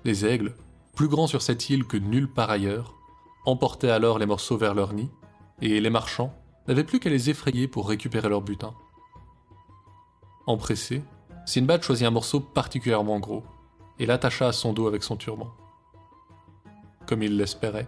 Les 0.05 0.27
aigles, 0.27 0.55
plus 0.99 1.07
grands 1.07 1.29
sur 1.29 1.43
cette 1.43 1.71
île 1.71 1.87
que 1.87 1.97
nulle 1.97 2.27
part 2.27 2.51
ailleurs, 2.51 2.97
emportaient 3.47 3.89
alors 3.89 4.19
les 4.19 4.27
morceaux 4.27 4.57
vers 4.57 4.75
leur 4.75 4.93
nid, 4.93 5.09
et 5.63 5.81
les 5.81 5.91
marchands 5.91 6.35
n'avaient 6.67 6.83
plus 6.83 6.99
qu'à 6.99 7.09
les 7.09 7.31
effrayer 7.31 7.69
pour 7.69 7.89
récupérer 7.89 8.29
leur 8.29 8.43
butin. 8.43 8.75
Empressé, 10.49 11.05
Sinbad 11.47 11.85
choisit 11.85 12.05
un 12.05 12.11
morceau 12.11 12.41
particulièrement 12.41 13.21
gros 13.21 13.45
et 14.01 14.07
l'attacha 14.07 14.49
à 14.49 14.53
son 14.53 14.73
dos 14.73 14.89
avec 14.89 15.05
son 15.05 15.17
turban. 15.17 15.55
Comme 17.07 17.23
il 17.23 17.37
l'espérait, 17.37 17.87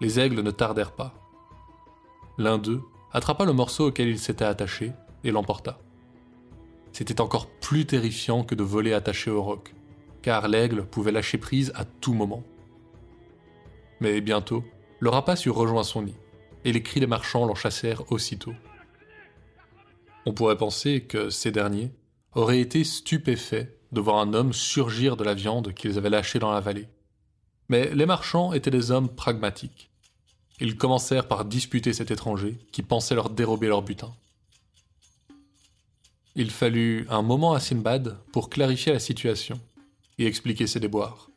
les 0.00 0.20
aigles 0.20 0.42
ne 0.42 0.52
tardèrent 0.52 0.94
pas. 0.94 1.14
L'un 2.38 2.58
d'eux 2.58 2.82
attrapa 3.12 3.44
le 3.44 3.54
morceau 3.54 3.88
auquel 3.88 4.06
il 4.06 4.20
s'était 4.20 4.44
attaché 4.44 4.92
et 5.24 5.32
l'emporta. 5.32 5.80
C'était 6.92 7.20
encore 7.20 7.48
plus 7.48 7.86
terrifiant 7.86 8.44
que 8.44 8.54
de 8.54 8.62
voler 8.62 8.92
attaché 8.92 9.32
au 9.32 9.42
roc, 9.42 9.74
car 10.22 10.46
l'aigle 10.46 10.86
pouvait 10.86 11.10
lâcher 11.10 11.38
prise 11.38 11.72
à 11.74 11.84
tout 11.84 12.14
moment. 12.14 12.44
Mais 14.02 14.20
bientôt, 14.20 14.64
le 14.98 15.10
rapace 15.10 15.46
eut 15.46 15.50
rejoint 15.50 15.84
son 15.84 16.02
nid, 16.02 16.16
et 16.64 16.72
les 16.72 16.82
cris 16.82 16.98
des 16.98 17.06
marchands 17.06 17.46
l'en 17.46 17.54
chassèrent 17.54 18.10
aussitôt. 18.10 18.52
On 20.26 20.32
pourrait 20.32 20.56
penser 20.56 21.02
que 21.02 21.30
ces 21.30 21.52
derniers 21.52 21.92
auraient 22.34 22.58
été 22.58 22.82
stupéfaits 22.82 23.68
de 23.92 24.00
voir 24.00 24.16
un 24.16 24.34
homme 24.34 24.52
surgir 24.52 25.16
de 25.16 25.22
la 25.22 25.34
viande 25.34 25.72
qu'ils 25.72 25.98
avaient 25.98 26.10
lâchée 26.10 26.40
dans 26.40 26.50
la 26.50 26.58
vallée. 26.58 26.88
Mais 27.68 27.94
les 27.94 28.06
marchands 28.06 28.52
étaient 28.52 28.72
des 28.72 28.90
hommes 28.90 29.08
pragmatiques. 29.08 29.92
Ils 30.58 30.76
commencèrent 30.76 31.28
par 31.28 31.44
disputer 31.44 31.92
cet 31.92 32.10
étranger 32.10 32.58
qui 32.72 32.82
pensait 32.82 33.14
leur 33.14 33.30
dérober 33.30 33.68
leur 33.68 33.82
butin. 33.82 34.12
Il 36.34 36.50
fallut 36.50 37.06
un 37.08 37.22
moment 37.22 37.52
à 37.52 37.60
Sinbad 37.60 38.18
pour 38.32 38.50
clarifier 38.50 38.92
la 38.92 38.98
situation 38.98 39.60
et 40.18 40.26
expliquer 40.26 40.66
ses 40.66 40.80
déboires. 40.80 41.30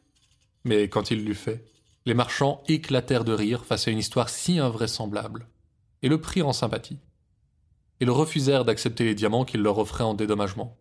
Mais 0.63 0.89
quand 0.89 1.11
il 1.11 1.23
l'eut 1.23 1.35
fait, 1.35 1.63
les 2.05 2.13
marchands 2.13 2.63
éclatèrent 2.67 3.23
de 3.23 3.33
rire 3.33 3.65
face 3.65 3.87
à 3.87 3.91
une 3.91 3.97
histoire 3.97 4.29
si 4.29 4.59
invraisemblable, 4.59 5.47
et 6.01 6.09
le 6.09 6.21
prirent 6.21 6.47
en 6.47 6.53
sympathie. 6.53 6.99
Ils 7.99 8.11
refusèrent 8.11 8.65
d'accepter 8.65 9.05
les 9.05 9.15
diamants 9.15 9.45
qu'il 9.45 9.61
leur 9.61 9.79
offrait 9.79 10.03
en 10.03 10.13
dédommagement, 10.13 10.77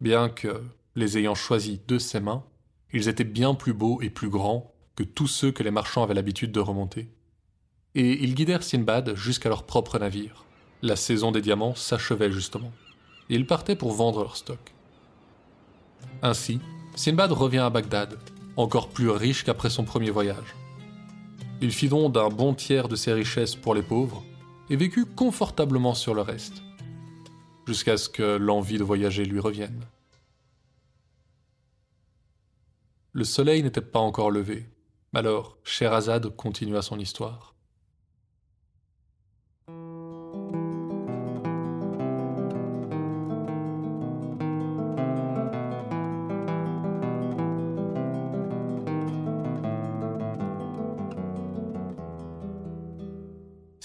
bien 0.00 0.28
que, 0.28 0.62
les 0.94 1.18
ayant 1.18 1.34
choisis 1.34 1.78
de 1.86 1.98
ses 1.98 2.20
mains, 2.20 2.44
ils 2.92 3.08
étaient 3.08 3.24
bien 3.24 3.54
plus 3.54 3.72
beaux 3.72 4.00
et 4.02 4.10
plus 4.10 4.28
grands 4.28 4.72
que 4.96 5.02
tous 5.02 5.26
ceux 5.26 5.52
que 5.52 5.62
les 5.62 5.70
marchands 5.70 6.02
avaient 6.02 6.14
l'habitude 6.14 6.52
de 6.52 6.60
remonter. 6.60 7.08
Et 7.94 8.22
ils 8.22 8.34
guidèrent 8.34 8.62
Sinbad 8.62 9.14
jusqu'à 9.14 9.48
leur 9.48 9.64
propre 9.64 9.98
navire. 9.98 10.44
La 10.82 10.96
saison 10.96 11.32
des 11.32 11.40
diamants 11.40 11.74
s'achevait 11.74 12.30
justement 12.30 12.72
et 13.30 13.34
ils 13.34 13.46
partaient 13.46 13.76
pour 13.76 13.92
vendre 13.92 14.20
leur 14.20 14.36
stock. 14.36 14.72
Ainsi, 16.22 16.60
Sinbad 16.94 17.32
revient 17.32 17.58
à 17.58 17.70
Bagdad, 17.70 18.18
encore 18.56 18.88
plus 18.88 19.10
riche 19.10 19.44
qu'après 19.44 19.70
son 19.70 19.84
premier 19.84 20.10
voyage. 20.10 20.54
Il 21.60 21.72
fit 21.72 21.88
donc 21.88 22.12
d'un 22.12 22.28
bon 22.28 22.54
tiers 22.54 22.88
de 22.88 22.94
ses 22.94 23.12
richesses 23.12 23.56
pour 23.56 23.74
les 23.74 23.82
pauvres 23.82 24.22
et 24.70 24.76
vécut 24.76 25.06
confortablement 25.06 25.94
sur 25.94 26.14
le 26.14 26.20
reste, 26.20 26.62
jusqu'à 27.66 27.96
ce 27.96 28.08
que 28.08 28.36
l'envie 28.36 28.78
de 28.78 28.84
voyager 28.84 29.24
lui 29.24 29.40
revienne. 29.40 29.84
Le 33.12 33.24
soleil 33.24 33.62
n'était 33.64 33.80
pas 33.80 33.98
encore 33.98 34.30
levé, 34.30 34.68
alors 35.14 35.58
Sherazade 35.64 36.28
continua 36.36 36.82
son 36.82 37.00
histoire. 37.00 37.54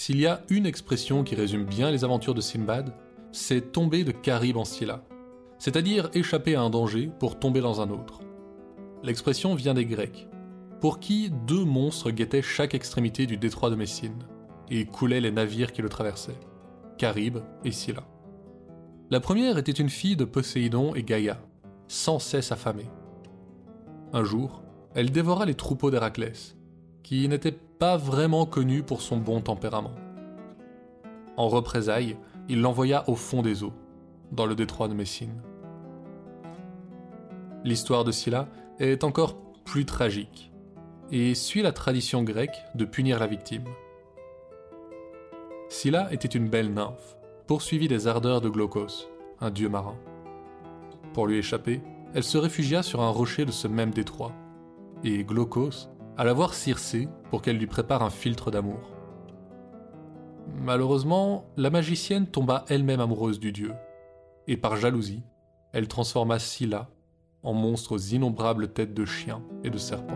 S'il 0.05 0.19
y 0.19 0.27
a 0.27 0.41
une 0.49 0.65
expression 0.65 1.23
qui 1.23 1.33
résume 1.33 1.63
bien 1.63 1.89
les 1.89 2.03
aventures 2.03 2.33
de 2.33 2.41
Sinbad, 2.41 2.93
c'est 3.31 3.71
tomber 3.71 4.03
de 4.03 4.11
Carib 4.11 4.57
en 4.57 4.65
Scylla, 4.65 5.01
c'est-à-dire 5.59 6.09
échapper 6.13 6.55
à 6.55 6.61
un 6.61 6.69
danger 6.69 7.09
pour 7.21 7.39
tomber 7.39 7.61
dans 7.61 7.79
un 7.79 7.89
autre. 7.89 8.19
L'expression 9.01 9.55
vient 9.55 9.73
des 9.73 9.85
Grecs, 9.85 10.27
pour 10.81 10.99
qui 10.99 11.29
deux 11.47 11.63
monstres 11.63 12.11
guettaient 12.11 12.41
chaque 12.41 12.73
extrémité 12.73 13.27
du 13.27 13.37
détroit 13.37 13.69
de 13.69 13.75
Messine 13.75 14.25
et 14.69 14.85
coulaient 14.85 15.21
les 15.21 15.31
navires 15.31 15.71
qui 15.71 15.81
le 15.81 15.87
traversaient, 15.87 16.37
Caribe 16.97 17.39
et 17.63 17.71
Scylla. 17.71 18.03
La 19.09 19.21
première 19.21 19.57
était 19.57 19.71
une 19.71 19.87
fille 19.87 20.17
de 20.17 20.25
Poséidon 20.25 20.95
et 20.95 21.03
Gaïa, 21.03 21.39
sans 21.87 22.19
cesse 22.19 22.51
affamée. 22.51 22.89
Un 24.11 24.25
jour, 24.25 24.63
elle 24.95 25.11
dévora 25.11 25.45
les 25.45 25.55
troupeaux 25.55 25.91
d'Héraclès, 25.91 26.57
qui 27.03 27.27
n'était 27.27 27.51
pas 27.51 27.97
vraiment 27.97 28.45
connu 28.45 28.81
pour 28.81 29.01
son 29.01 29.17
bon 29.17 29.41
tempérament. 29.41 29.93
En 31.37 31.49
représailles, 31.49 32.17
il 32.49 32.61
l'envoya 32.61 33.07
au 33.09 33.15
fond 33.15 33.41
des 33.41 33.63
eaux, 33.63 33.73
dans 34.31 34.45
le 34.45 34.55
détroit 34.55 34.87
de 34.87 34.93
Messine. 34.93 35.41
L'histoire 37.63 38.03
de 38.03 38.11
Scylla 38.11 38.47
est 38.79 39.03
encore 39.03 39.37
plus 39.63 39.85
tragique 39.85 40.51
et 41.11 41.35
suit 41.35 41.61
la 41.61 41.71
tradition 41.71 42.23
grecque 42.23 42.57
de 42.75 42.85
punir 42.85 43.19
la 43.19 43.27
victime. 43.27 43.65
Scylla 45.69 46.11
était 46.11 46.27
une 46.27 46.49
belle 46.49 46.73
nymphe, 46.73 47.17
poursuivie 47.47 47.87
des 47.87 48.07
ardeurs 48.07 48.41
de 48.41 48.49
Glaucos, 48.49 49.09
un 49.39 49.49
dieu 49.49 49.69
marin. 49.69 49.95
Pour 51.13 51.27
lui 51.27 51.37
échapper, 51.37 51.81
elle 52.13 52.23
se 52.23 52.37
réfugia 52.37 52.83
sur 52.83 53.01
un 53.01 53.09
rocher 53.09 53.45
de 53.45 53.51
ce 53.51 53.67
même 53.67 53.91
détroit, 53.91 54.33
et 55.03 55.23
Glaucos 55.23 55.89
la 56.17 56.33
voir 56.33 56.53
Circé 56.53 57.09
pour 57.29 57.41
qu'elle 57.41 57.57
lui 57.57 57.67
prépare 57.67 58.03
un 58.03 58.09
filtre 58.09 58.51
d'amour. 58.51 58.91
Malheureusement, 60.61 61.45
la 61.57 61.69
magicienne 61.69 62.27
tomba 62.27 62.65
elle-même 62.69 62.99
amoureuse 62.99 63.39
du 63.39 63.51
dieu, 63.51 63.73
et 64.47 64.57
par 64.57 64.75
jalousie, 64.75 65.23
elle 65.71 65.87
transforma 65.87 66.39
Scylla 66.39 66.89
en 67.41 67.53
monstre 67.53 67.93
aux 67.93 67.97
innombrables 67.97 68.69
têtes 68.69 68.93
de 68.93 69.05
chiens 69.05 69.41
et 69.63 69.69
de 69.69 69.77
serpents. 69.77 70.13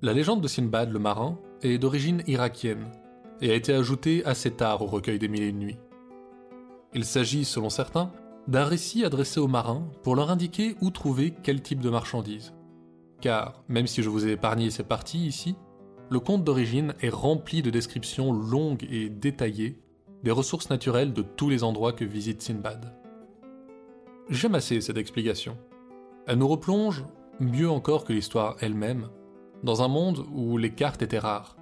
La 0.00 0.12
légende 0.12 0.40
de 0.40 0.48
Sinbad 0.48 0.90
le 0.90 0.98
marin 0.98 1.38
est 1.62 1.78
d'origine 1.78 2.22
irakienne. 2.26 2.86
et 3.40 3.50
a 3.50 3.54
été 3.54 3.72
ajouté 3.74 4.24
assez 4.24 4.52
tard 4.52 4.82
au 4.82 4.86
recueil 4.86 5.18
des 5.18 5.26
Mille 5.28 5.42
et 5.42 5.52
nuits. 5.52 5.78
Il 6.94 7.04
s'agit, 7.04 7.44
selon 7.44 7.70
certains, 7.70 8.12
d'un 8.46 8.64
récit 8.64 9.04
adressé 9.04 9.40
aux 9.40 9.48
marins 9.48 9.88
pour 10.02 10.14
leur 10.14 10.30
indiquer 10.30 10.76
où 10.80 10.90
trouver 10.90 11.32
quel 11.42 11.62
type 11.62 11.80
de 11.80 11.90
marchandises. 11.90 12.52
Car, 13.20 13.64
même 13.68 13.86
si 13.86 14.02
je 14.02 14.08
vous 14.08 14.26
ai 14.26 14.32
épargné 14.32 14.70
ces 14.70 14.82
parties 14.82 15.26
ici, 15.26 15.56
le 16.10 16.20
conte 16.20 16.44
d'origine 16.44 16.94
est 17.00 17.08
rempli 17.08 17.62
de 17.62 17.70
descriptions 17.70 18.32
longues 18.32 18.86
et 18.90 19.08
détaillées 19.08 19.78
des 20.22 20.30
ressources 20.30 20.70
naturelles 20.70 21.12
de 21.12 21.22
tous 21.22 21.48
les 21.48 21.64
endroits 21.64 21.92
que 21.92 22.04
visite 22.04 22.42
Sinbad. 22.42 22.94
J'aime 24.28 24.54
assez 24.54 24.80
cette 24.80 24.98
explication. 24.98 25.56
Elle 26.26 26.38
nous 26.38 26.48
replonge, 26.48 27.04
mieux 27.40 27.70
encore 27.70 28.04
que 28.04 28.12
l'histoire 28.12 28.56
elle-même, 28.60 29.08
dans 29.62 29.82
un 29.82 29.88
monde 29.88 30.26
où 30.32 30.56
les 30.58 30.74
cartes 30.74 31.02
étaient 31.02 31.18
rares, 31.18 31.56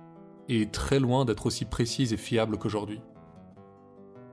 et 0.49 0.69
très 0.69 0.99
loin 0.99 1.25
d'être 1.25 1.47
aussi 1.47 1.65
précises 1.65 2.13
et 2.13 2.17
fiables 2.17 2.59
qu'aujourd'hui. 2.59 3.01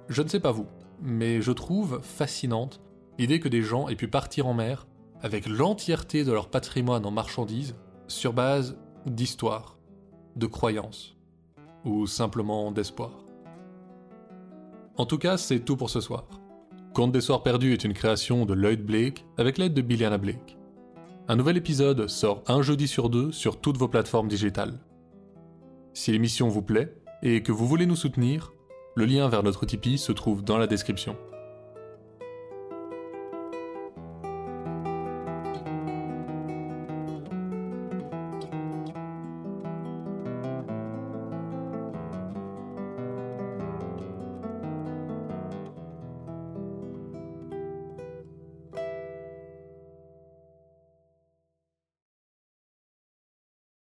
Je 0.10 0.22
ne 0.22 0.28
sais 0.28 0.40
pas 0.40 0.52
vous, 0.52 0.68
mais 1.02 1.42
je 1.42 1.52
trouve 1.52 2.00
fascinante 2.02 2.82
l'idée 3.20 3.40
que 3.40 3.50
des 3.50 3.62
gens 3.62 3.88
aient 3.88 3.96
pu 3.96 4.08
partir 4.08 4.48
en 4.48 4.54
mer 4.54 4.88
avec 5.22 5.48
l'entièreté 5.48 6.24
de 6.24 6.32
leur 6.32 6.50
patrimoine 6.50 7.06
en 7.06 7.12
marchandises 7.12 7.76
sur 8.08 8.34
base 8.34 8.78
d'histoire, 9.06 9.78
de 10.36 10.46
croyances, 10.46 11.16
ou 11.86 12.08
simplement 12.08 12.72
d'espoir. 12.72 13.12
En 14.98 15.06
tout 15.06 15.18
cas, 15.18 15.38
c'est 15.38 15.60
tout 15.60 15.78
pour 15.78 15.90
ce 15.90 16.02
soir. 16.02 16.26
Conte 16.94 17.12
des 17.12 17.22
Soirs 17.22 17.44
Perdus 17.44 17.74
est 17.74 17.84
une 17.84 17.94
création 17.94 18.46
de 18.46 18.54
Lloyd 18.54 18.84
Blake 18.84 19.26
avec 19.38 19.58
l'aide 19.60 19.76
de 19.76 19.82
Billiana 19.82 20.18
Blake. 20.18 20.57
Un 21.30 21.36
nouvel 21.36 21.58
épisode 21.58 22.08
sort 22.08 22.42
un 22.48 22.62
jeudi 22.62 22.88
sur 22.88 23.10
deux 23.10 23.34
sur 23.34 23.60
toutes 23.60 23.76
vos 23.76 23.90
plateformes 23.90 24.30
digitales. 24.30 24.80
Si 25.94 26.14
l'émission 26.14 26.48
vous 26.48 26.62
plaît 26.62 26.96
et 27.22 27.44
que 27.44 27.52
vous 27.52 27.68
voulez 27.68 27.86
nous 27.86 27.98
soutenir, 27.98 28.54
le 28.96 29.04
lien 29.04 29.28
vers 29.28 29.44
notre 29.44 29.66
Tipeee 29.66 29.98
se 29.98 30.14
trouve 30.14 30.42
dans 30.42 30.58
la 30.58 30.68
description. 30.68 31.18